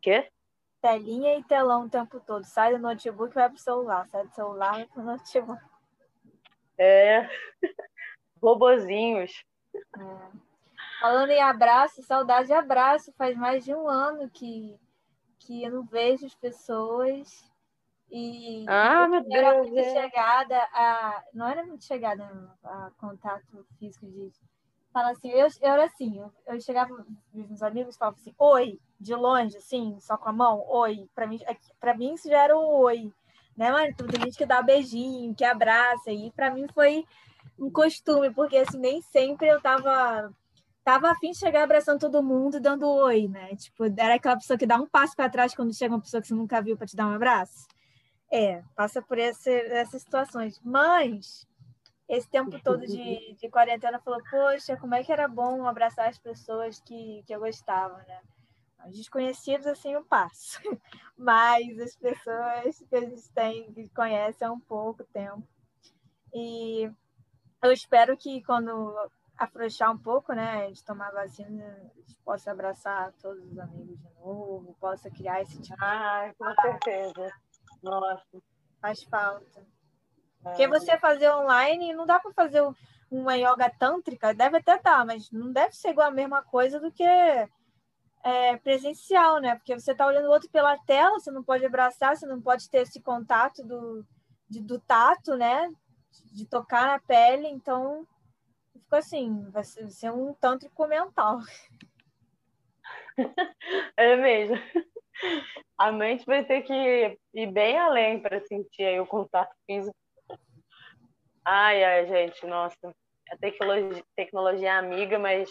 [0.00, 0.30] Quê?
[0.80, 2.44] Telinha e telão o tempo todo.
[2.44, 4.08] Sai do notebook e vai pro celular.
[4.08, 5.62] Sai do celular e vai pro notebook.
[6.78, 7.28] É.
[8.42, 9.44] Robozinhos.
[9.74, 10.44] É.
[11.00, 13.12] Falando em abraço, saudade de abraço.
[13.12, 14.78] Faz mais de um ano que,
[15.38, 17.52] que eu não vejo as pessoas.
[18.10, 19.92] E ah, meu era Deus, muito é.
[19.92, 21.24] chegada a.
[21.32, 22.24] Não era muito chegada
[22.62, 24.30] a contato físico de.
[24.92, 29.12] Fala assim, eu, eu era assim, eu, eu chegava, meus amigos falavam assim, oi, de
[29.12, 31.08] longe, assim, só com a mão, oi.
[31.12, 33.12] Para mim, é para mim isso já era o oi.
[33.56, 37.04] Né, mas tem gente que dá beijinho, que abraça, e para mim foi
[37.58, 40.32] um costume, porque assim, nem sempre eu tava
[40.84, 43.56] tava afim de chegar abraçando todo mundo dando oi, né?
[43.56, 46.28] Tipo, era aquela pessoa que dá um passo para trás quando chega uma pessoa que
[46.28, 47.66] você nunca viu para te dar um abraço.
[48.30, 50.60] É, passa por esse, essas situações.
[50.62, 51.46] Mas
[52.06, 56.18] esse tempo todo de, de quarentena falou, poxa, como é que era bom abraçar as
[56.18, 58.20] pessoas que, que eu gostava, né?
[58.86, 60.60] Os desconhecidos, assim, eu passo.
[61.16, 65.46] Mas as pessoas que a gente tem, que conhece há um pouco tempo.
[66.32, 66.90] E
[67.62, 68.94] eu espero que quando
[69.36, 74.08] afrouxar um pouco, né, de tomar vacina, a gente possa abraçar todos os amigos de
[74.14, 77.32] novo, possa criar esse tipo Ah, com certeza.
[77.82, 78.42] Nossa.
[78.80, 79.60] Faz falta.
[79.60, 79.64] É.
[80.42, 82.62] Porque você fazer online não dá para fazer
[83.10, 86.90] uma yoga tântrica, deve até dar, mas não deve ser igual a mesma coisa do
[86.90, 87.04] que
[88.24, 89.54] é, presencial, né?
[89.54, 92.68] Porque você está olhando o outro pela tela, você não pode abraçar, você não pode
[92.68, 94.04] ter esse contato do,
[94.48, 95.70] de, do tato, né?
[96.32, 98.06] De tocar na pele, então
[98.72, 101.38] fica assim, vai ser um tântrico mental.
[103.96, 104.56] É mesmo
[105.78, 109.94] a mente vai ter que ir bem além para sentir aí o contato físico.
[111.44, 112.94] Ai, ai, gente, nossa.
[113.30, 115.50] A tecnologia, tecnologia é amiga, mas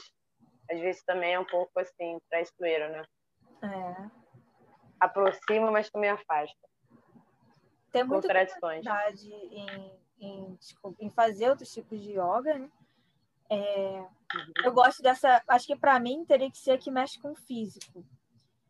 [0.74, 3.06] às vezes também é um pouco assim, traiçoeira, né?
[3.64, 4.10] É.
[5.00, 6.70] Aproxima, mas também afasta.
[7.92, 10.58] Tem muita dificuldade em, em,
[11.00, 12.70] em fazer outros tipos de yoga, né?
[13.50, 14.54] É, uhum.
[14.64, 15.42] eu gosto dessa.
[15.48, 18.04] Acho que para mim teria que ser a que mexe com o físico.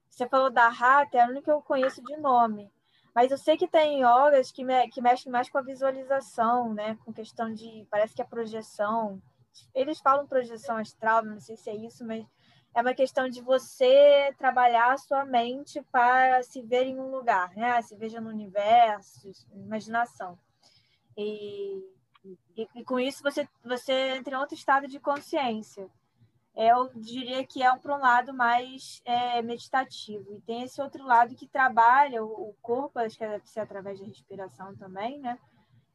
[0.10, 2.72] Você falou da Hatha, é a única que eu conheço de nome.
[3.16, 6.97] Mas eu sei que tem yogas que, me, que mexem mais com a visualização, né?
[7.06, 7.88] Com questão de.
[7.89, 9.22] Parece que é projeção.
[9.74, 12.26] Eles falam projeção astral, não sei se é isso, mas
[12.74, 17.56] é uma questão de você trabalhar a sua mente para se ver em um lugar,
[17.56, 17.82] né?
[17.82, 20.38] Se veja no universo, imaginação.
[21.18, 21.80] E,
[22.56, 25.89] e, e com isso você, você entra em outro estado de consciência
[26.56, 30.34] eu diria que é para um lado mais é, meditativo.
[30.36, 34.06] E tem esse outro lado que trabalha o, corpo, acho que deve ser através da
[34.06, 35.39] respiração também, né?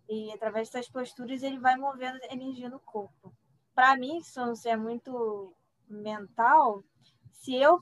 [0.08, 3.32] E através dessas posturas ele vai movendo energia no corpo.
[3.78, 5.54] Para mim, se é muito
[5.88, 6.82] mental,
[7.30, 7.78] se eu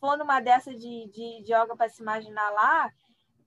[0.00, 2.90] for numa dessa de, de, de yoga para se imaginar lá,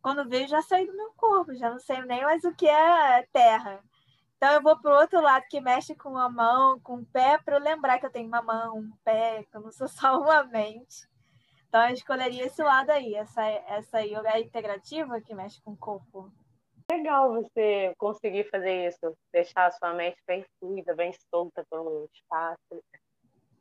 [0.01, 3.27] quando vejo já saí do meu corpo, já não sei nem mais o que é
[3.33, 3.83] terra.
[4.37, 7.37] Então eu vou para o outro lado que mexe com a mão, com o pé,
[7.37, 10.21] para eu lembrar que eu tenho uma mão, um pé, que eu não sou só
[10.21, 11.05] uma mente.
[11.67, 16.31] Então eu escolheria esse lado aí, essa, essa yoga integrativa que mexe com o corpo.
[16.91, 22.83] Legal você conseguir fazer isso, deixar a sua mente bem fluida, bem solta pelo espaço.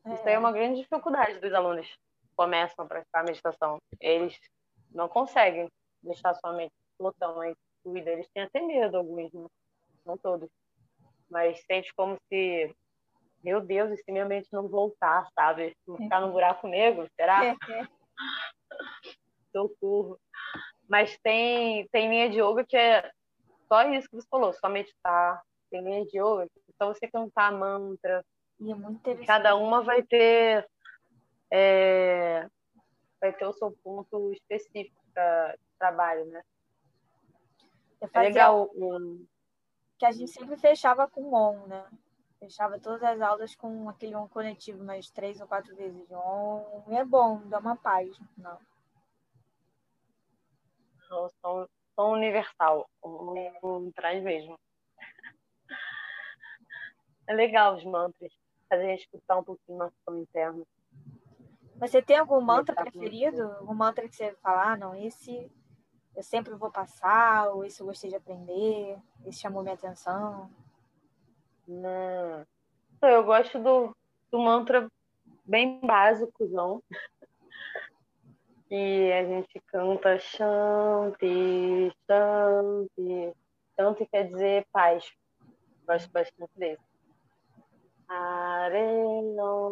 [0.06, 0.14] É.
[0.14, 3.78] Isso aí é uma grande dificuldade dos alunos que começam a praticar meditação.
[4.00, 4.38] Eles
[4.90, 5.68] não conseguem
[6.02, 9.46] deixar a sua mente totalmente fluida, eles têm até medo alguns, né?
[10.06, 10.48] não todos.
[11.30, 12.74] Mas sente como se,
[13.44, 15.76] meu Deus, e se minha mente não voltar, sabe?
[15.98, 17.44] Ficar no buraco negro, será?
[17.44, 17.88] É, é.
[19.52, 20.18] Socorro.
[20.88, 23.10] Mas tem, tem linha de yoga que é
[23.68, 25.42] só isso que você falou, só meditar.
[25.70, 28.24] Tem linha de yoga é só você cantar mantra.
[28.58, 29.26] E é muito interessante.
[29.26, 30.66] Cada uma vai ter
[31.50, 32.48] é,
[33.20, 36.42] vai ter o seu ponto específico para trabalho, né?
[38.00, 38.70] É legal.
[38.74, 39.26] Um...
[39.98, 41.84] Que a gente sempre fechava com on, né?
[42.38, 46.84] Fechava todas as aulas com aquele on conectivo, mais três ou quatro vezes de on.
[46.88, 48.58] E é bom, dá uma paz não
[51.40, 51.66] Som,
[51.98, 52.88] som universal.
[53.04, 54.56] Um, traz mesmo.
[57.26, 58.32] É legal os mantras.
[58.68, 60.64] Fazer a gente escutar um pouquinho nosso som interno.
[61.76, 63.42] Você tem algum mantra preferido?
[63.42, 65.50] Algum mantra que você fala, ah, não, esse
[66.14, 70.50] eu sempre vou passar, ou esse eu gostei de aprender, esse chamou minha atenção?
[71.66, 72.44] Não.
[73.02, 73.94] Eu gosto do,
[74.30, 74.88] do mantra
[75.44, 76.82] bem básico, não.
[78.70, 83.32] E a gente canta Shanti, Shanti.
[83.74, 85.10] Shanti quer dizer paz.
[85.86, 86.82] Gosto bastante desse.
[88.08, 89.62] Arenon.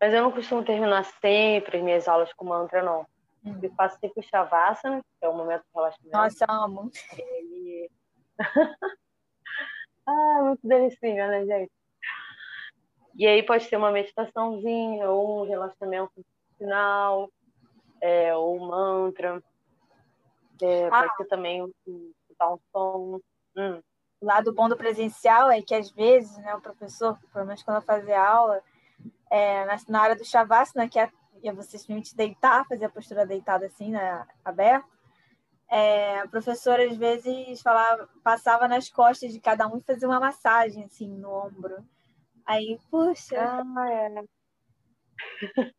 [0.00, 3.04] Mas eu não costumo terminar sempre as minhas aulas com mantra, não.
[3.44, 3.58] Uhum.
[3.62, 6.16] Eu faço sempre o Shavasana, que é o momento de relaxamento.
[6.16, 6.90] Nossa, amo.
[7.18, 7.90] Ele...
[10.06, 11.72] ah, muito delicinha, né, gente?
[13.20, 16.24] E aí pode ter uma meditaçãozinha, ou um relaxamento
[16.56, 17.30] final,
[18.00, 19.42] é, ou um mantra.
[20.62, 21.02] É, ah.
[21.02, 21.70] Pode ser também um,
[22.72, 23.20] som.
[23.54, 23.82] Hum.
[24.22, 27.76] O lado bom do presencial é que, às vezes, né, o professor, pelo menos quando
[27.76, 28.62] eu fazia aula,
[29.30, 31.10] é, na, na área do Shavasana, que é,
[31.44, 34.88] é você simplesmente deitar, fazer a postura deitada assim, né, aberta,
[35.68, 40.18] é, a professora às vezes falava, passava nas costas de cada um e fazia uma
[40.18, 41.84] massagem assim no ombro.
[42.46, 43.36] Aí, puxa.
[43.38, 44.24] Ah, é.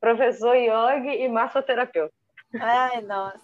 [0.00, 2.14] Professor yogi e massoterapeuta.
[2.60, 3.40] Ai, nossa.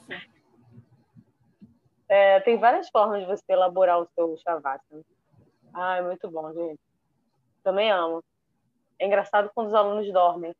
[2.08, 5.04] É, tem várias formas de você elaborar o seu shavasana.
[5.74, 6.80] Ai, muito bom, gente.
[7.62, 8.22] Também amo.
[8.98, 10.54] É engraçado quando os alunos dormem.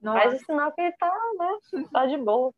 [0.00, 0.18] Nossa.
[0.18, 1.84] Mas é sinal que ele tá, né?
[1.92, 2.52] Tá de boa.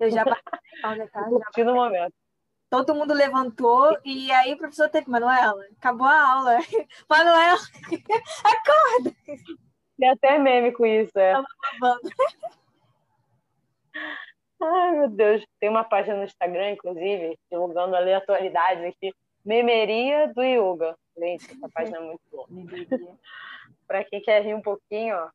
[0.00, 2.14] Eu já participei Curtindo o momento.
[2.74, 6.58] Todo mundo levantou e aí o professor teve, Manuela, acabou a aula.
[7.08, 7.60] Manuela,
[8.44, 9.14] acorda!
[9.96, 11.34] Tem até meme com isso, é.
[14.60, 15.46] Ai, meu Deus.
[15.60, 19.14] Tem uma página no Instagram, inclusive, divulgando aleatoriedades aqui.
[19.44, 20.96] Memeria do Yoga.
[21.16, 22.48] Gente, essa página é muito boa.
[23.86, 25.30] para quem quer rir um pouquinho, ó,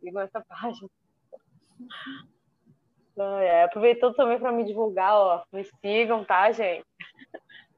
[0.00, 0.88] sigam essa página.
[3.40, 6.86] É, aproveitando também para me divulgar, ó, me sigam, tá, gente?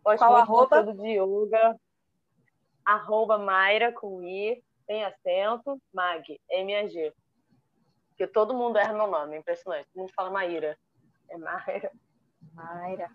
[0.03, 0.83] Posto Qual arroba?
[0.83, 1.77] de yoga,
[2.85, 7.13] arroba Mayra com I, tem acento, Mag, M-A-G.
[8.09, 9.87] Porque todo mundo erra meu nome, impressionante.
[9.93, 10.77] Todo mundo fala Maíra.
[11.29, 11.91] É Mayra.
[12.53, 13.11] Mayra.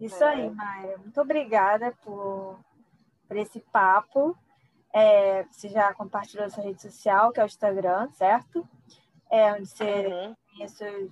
[0.00, 0.28] Isso é.
[0.28, 0.98] aí, Mayra.
[0.98, 2.58] Muito obrigada por,
[3.28, 4.36] por esse papo.
[4.92, 8.68] É, você já compartilhou sua rede social, que é o Instagram, certo?
[9.32, 10.36] É onde você uhum.
[10.54, 11.10] tem, o seu,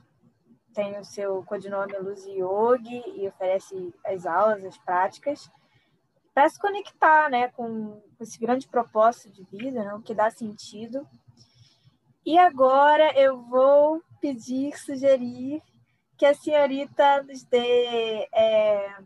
[0.74, 5.50] tem o seu codinome Luz Yogi e oferece as aulas, as práticas,
[6.34, 10.30] para se conectar né, com, com esse grande propósito de vida, né, o que dá
[10.30, 11.08] sentido.
[12.24, 15.62] E agora eu vou pedir, sugerir
[16.18, 18.98] que a senhorita nos dê é,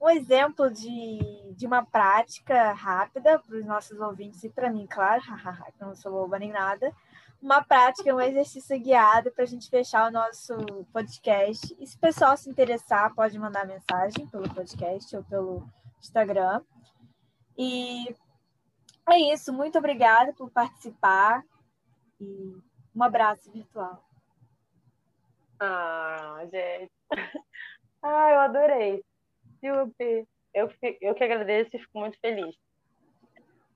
[0.00, 1.18] um exemplo de,
[1.54, 5.20] de uma prática rápida para os nossos ouvintes e para mim, claro,
[5.76, 6.90] que não sou boba nem nada,
[7.40, 10.54] uma prática, um exercício guiado para a gente fechar o nosso
[10.92, 11.76] podcast.
[11.78, 15.68] E se o pessoal se interessar, pode mandar mensagem pelo podcast ou pelo
[16.00, 16.62] Instagram.
[17.56, 18.14] E
[19.08, 21.42] é isso, muito obrigada por participar
[22.20, 22.56] e
[22.94, 24.04] um abraço virtual.
[25.60, 26.92] Ah, gente.
[28.00, 29.04] Ah, eu adorei.
[29.60, 30.24] Yupi,
[30.54, 30.70] eu,
[31.00, 32.56] eu que agradeço e fico muito feliz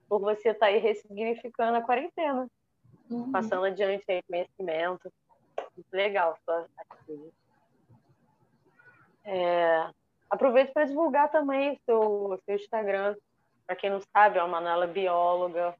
[0.08, 2.48] por você estar tá aí ressignificando a quarentena,
[3.12, 3.32] uhum.
[3.32, 5.12] passando adiante aí conhecimento.
[5.76, 7.32] Muito legal sua atitude.
[9.24, 9.88] É,
[10.28, 13.16] aproveito para divulgar também o seu, seu Instagram.
[13.66, 15.74] Para quem não sabe, é uma Manuela bióloga.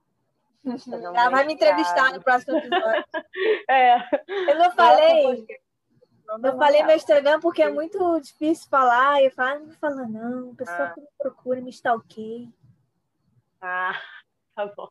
[0.65, 3.05] Ela vai me entrevistar no próximo episódio.
[3.69, 3.97] é.
[4.49, 5.47] Eu não falei.
[6.43, 9.21] Eu falei meu Instagram porque é muito difícil falar.
[9.21, 10.53] E eu falo, ah, não vou falar, não.
[10.53, 10.95] A pessoa ah.
[10.95, 12.49] que me procura, me stalkeia.
[13.61, 14.01] Ah,
[14.55, 14.89] tá bom.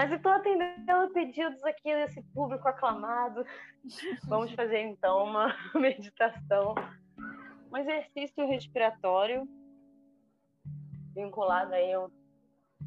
[0.00, 3.44] Mas estou atendendo pedidos aqui desse público aclamado.
[4.24, 6.74] Vamos fazer então uma meditação,
[7.70, 9.46] um exercício respiratório
[11.14, 12.08] vinculado aí a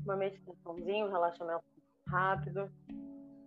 [0.04, 1.64] uma meditaçãozinha, um relaxamento
[2.08, 2.68] rápido,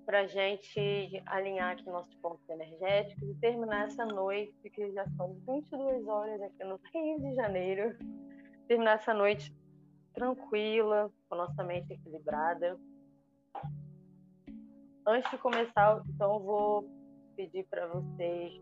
[0.04, 6.06] para gente alinhar aqui nossos pontos energéticos e terminar essa noite, que já são 22
[6.06, 7.98] horas aqui no Rio de Janeiro,
[8.68, 9.52] terminar essa noite
[10.14, 12.78] tranquila, com a nossa mente equilibrada.
[15.08, 16.90] Antes de começar, então, vou
[17.36, 18.60] pedir para vocês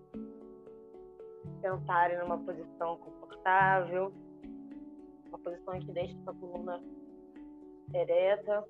[1.62, 4.12] sentarem numa posição confortável,
[5.28, 6.82] uma posição que deixe a coluna
[7.94, 8.62] ereta,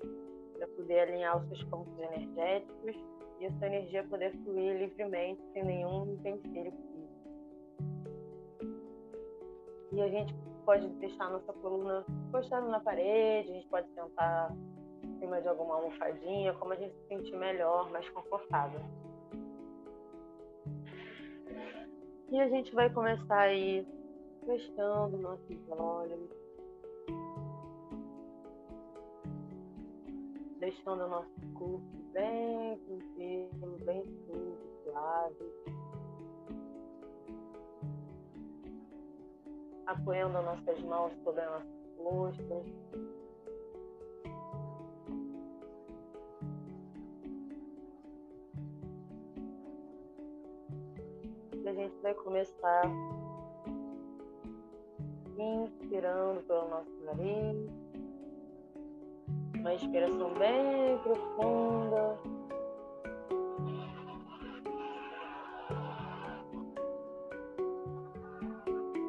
[0.57, 2.95] para poder alinhar os seus pontos energéticos
[3.41, 6.73] e a sua energia poder fluir livremente, sem nenhum empecilho.
[9.91, 10.33] E a gente
[10.65, 14.55] pode deixar a nossa coluna encostando na parede, a gente pode sentar
[15.25, 18.79] cima de alguma almofadinha, como a gente se sentir melhor, mais confortável.
[22.31, 23.85] E a gente vai começar aí
[24.45, 26.29] fechando nossos olhos
[30.59, 35.53] deixando o nosso corpo bem tranquilo, bem suave, suave.
[39.85, 42.65] Apoiando as nossas mãos sobre as nossas costas.
[51.67, 52.83] A gente vai começar
[55.37, 57.85] inspirando pelo nosso nariz
[59.65, 62.19] uma inspiração bem profunda.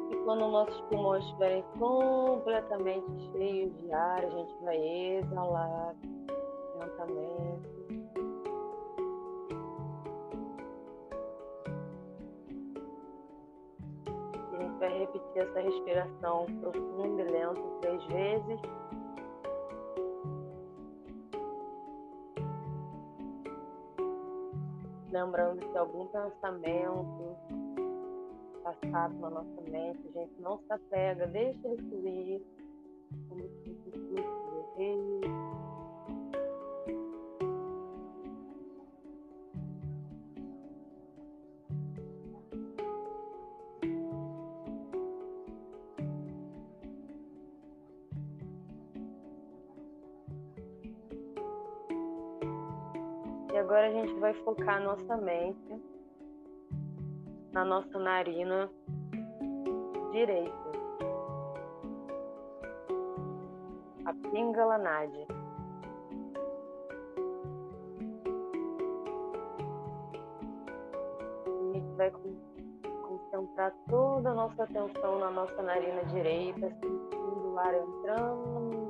[0.09, 5.95] E quando nossos pulmões estiverem completamente cheios de ar, a gente vai exalar
[6.79, 7.46] lentamente.
[15.17, 18.61] Repetir essa respiração profunda e lenta três vezes.
[25.09, 27.35] lembrando que algum pensamento
[28.61, 32.41] passado na nossa mente, a gente não se apega, deixa ele fluir,
[33.27, 34.83] como se fosse
[53.67, 55.83] agora a gente vai focar nossa mente
[57.51, 58.69] na nossa narina
[60.09, 60.71] direita.
[64.05, 65.27] A Pingala Nadi.
[71.45, 72.09] A gente vai
[73.01, 78.86] concentrar toda a nossa atenção na nossa narina direita, sentindo o ar entrando,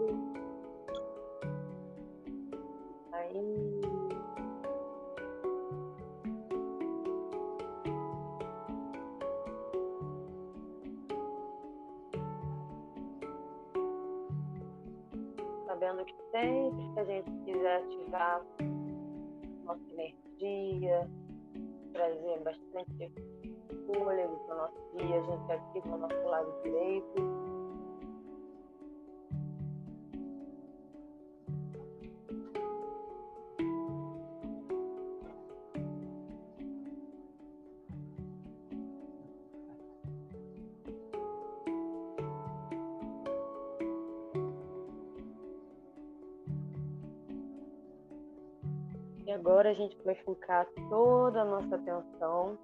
[49.37, 52.57] agora a gente vai focar toda a nossa atenção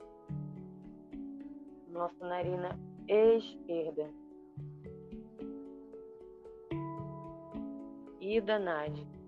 [1.88, 4.10] na nossa narina esquerda.
[8.20, 9.06] Ida Nadi.
[9.06, 9.23] Sentindo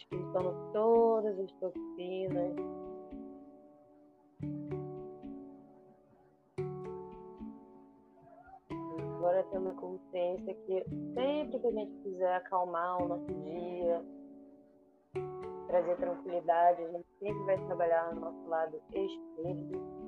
[0.00, 2.56] expulsando todas as toxinas.
[9.16, 10.84] Agora tendo consciência que
[11.14, 14.02] sempre que a gente quiser acalmar o nosso dia,
[15.66, 19.99] trazer tranquilidade, a gente sempre vai trabalhar no nosso lado esquerdo.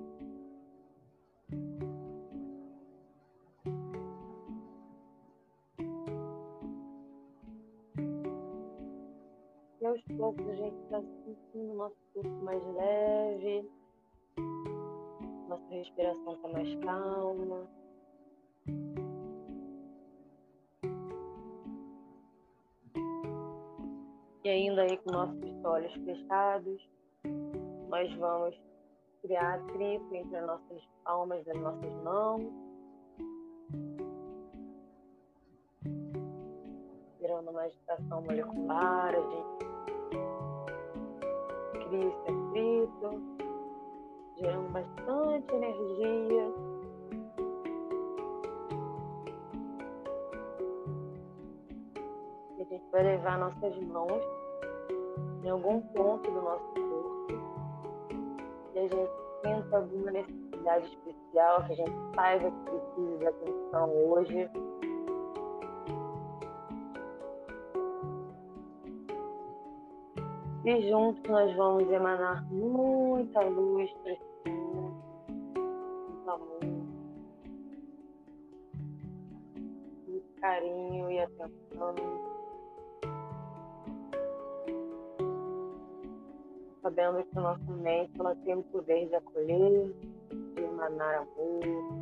[10.85, 13.68] Está sentindo o nosso corpo mais leve,
[15.49, 17.68] nossa respiração está mais calma.
[24.45, 26.89] E ainda aí com nossos olhos fechados,
[27.89, 28.61] nós vamos
[29.23, 32.53] criar atrito entre as nossas palmas das nossas mãos.
[37.20, 39.72] Virando uma agitação molecular, a gente
[42.03, 43.22] cria esse atrito,
[44.38, 46.53] gerando bastante energia.
[52.59, 54.22] a gente vai levar nossas mãos
[55.44, 57.26] em algum ponto do nosso corpo
[58.72, 59.12] e a gente
[59.44, 64.50] sinta alguma necessidade especial, que a gente saiba que precisa de atenção hoje.
[70.73, 73.91] E juntos nós vamos emanar muita luz
[74.47, 75.05] mundo,
[76.09, 76.61] muito amor,
[80.09, 81.95] muito carinho e atenção.
[86.81, 89.93] sabendo que nossa mente ela tem o poder de acolher,
[90.55, 92.01] de emanar amor.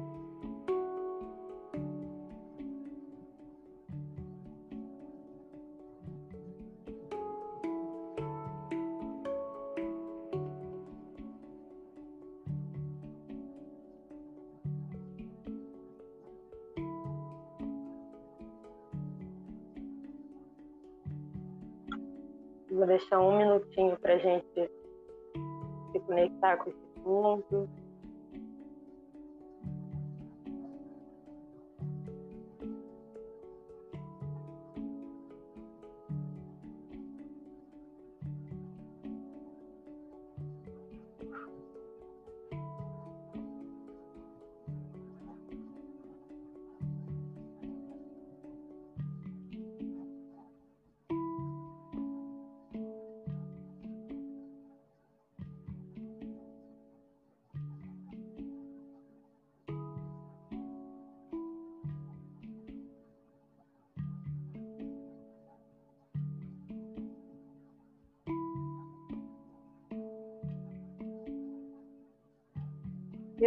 [22.71, 24.71] Vou deixar um minutinho para gente
[25.93, 27.69] se conectar com esse ponto.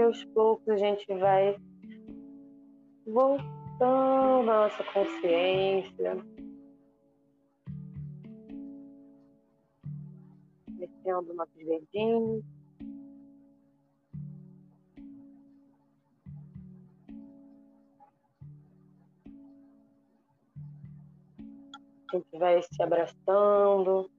[0.03, 1.57] Aos poucos a gente vai
[3.05, 3.49] voltando
[3.81, 6.15] a nossa consciência,
[10.69, 12.43] mexendo nossos dedinhos.
[22.11, 24.09] A gente vai se abraçando.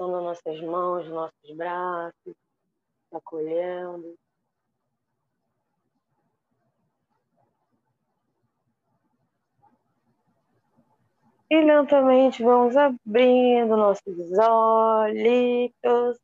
[0.00, 2.34] Passando as nossas mãos, nossos braços,
[3.12, 4.18] acolhendo.
[11.50, 16.18] E lentamente vamos abrindo nossos olhos,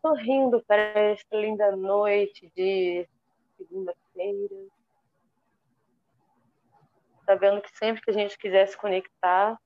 [0.00, 3.06] sorrindo para esta linda noite de
[3.58, 4.56] segunda-feira.
[7.26, 9.56] Sabendo que sempre que a gente quiser se conectar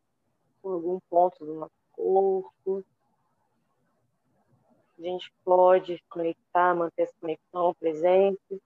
[0.61, 2.85] com algum ponto do nosso corpo.
[4.99, 8.62] A gente pode conectar, manter essa conexão presente.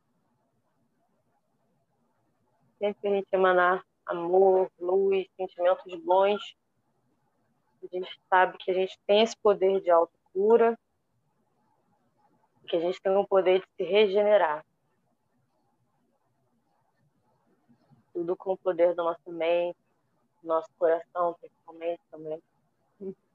[2.79, 6.57] Sempre que a gente emanar amor, luz, sentimentos bons,
[7.83, 10.79] a gente sabe que a gente tem esse poder de autocura,
[12.69, 14.65] que a gente tem o poder de se regenerar.
[18.13, 19.79] Tudo com o poder da nossa mente,
[20.43, 22.43] nosso coração, principalmente também.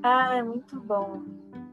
[0.00, 1.22] Ah, é muito bom.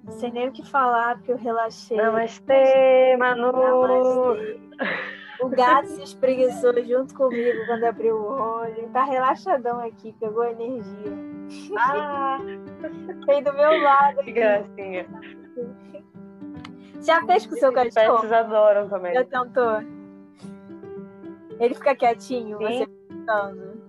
[0.03, 1.95] Não sei nem o que falar, porque eu relaxei.
[1.95, 3.51] Namastê, Manu!
[3.51, 4.59] Namastê.
[5.41, 8.89] O gato se espreguiçou junto comigo quando abriu o olho.
[8.91, 11.11] Tá relaxadão aqui, pegou energia.
[11.77, 12.37] Ah!
[13.25, 14.23] Veio do meu lado.
[14.23, 15.05] Que gracinha.
[17.01, 18.25] Já fez com o seu cachorro?
[18.25, 19.13] Os adoram também.
[19.13, 19.81] Já tentou?
[21.59, 22.63] Ele fica quietinho, Sim.
[22.63, 23.81] você pensando.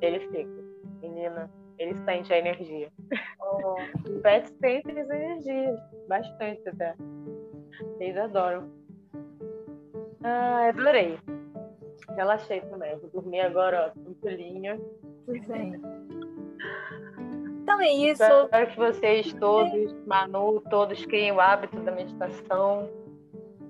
[0.00, 0.66] Ele fica.
[1.00, 2.92] Menina, ele sente a energia.
[3.40, 3.76] Oh.
[4.10, 6.94] O pet sente as energias, bastante até.
[8.00, 8.70] Eles adoram.
[10.28, 11.20] Ah, adorei.
[12.16, 12.98] Relaxei também.
[12.98, 14.76] Vou dormir agora, ó, tranquilinha.
[15.24, 15.80] Tudo bem.
[17.62, 18.24] Então é isso.
[18.24, 22.90] Espero que vocês todos, Manu, todos criem o hábito da meditação,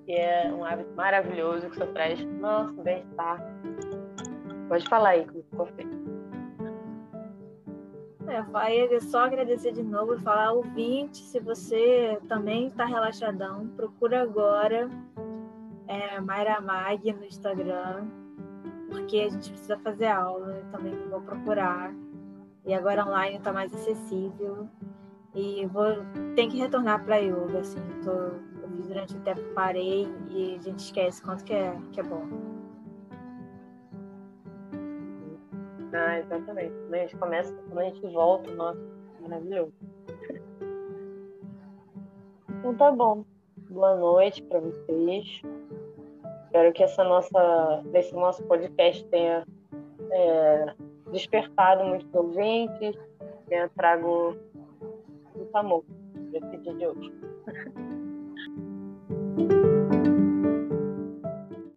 [0.06, 3.38] que é um hábito maravilhoso que só traz nosso bem-estar.
[4.70, 6.06] Pode falar aí, como ficou feito.
[8.28, 14.22] É, vai só agradecer de novo e falar, ouvinte, se você também está relaxadão, procura
[14.22, 14.88] agora
[15.88, 18.06] é, Mayra Mag no Instagram,
[18.90, 21.94] porque a gente precisa fazer aula, eu também vou procurar.
[22.64, 24.68] E agora online está mais acessível.
[25.34, 25.84] E vou
[26.34, 30.78] tem que retornar para yoga, assim, tô, eu durante o tempo parei e a gente
[30.78, 32.26] esquece quanto que é, que é bom.
[35.92, 36.74] Ah, exatamente.
[36.74, 38.80] Quando a gente começa, quando a gente volta, nossa,
[39.20, 39.72] maravilhoso.
[42.48, 43.24] Então tá bom.
[43.70, 45.42] Boa noite para vocês.
[46.44, 49.44] Espero que essa nossa, esse nosso podcast tenha
[50.10, 50.74] é,
[51.10, 52.96] despertado muitos ouvintes,
[53.48, 54.36] tenha trago
[55.34, 55.84] muito amor
[56.30, 57.12] para esse dia de hoje.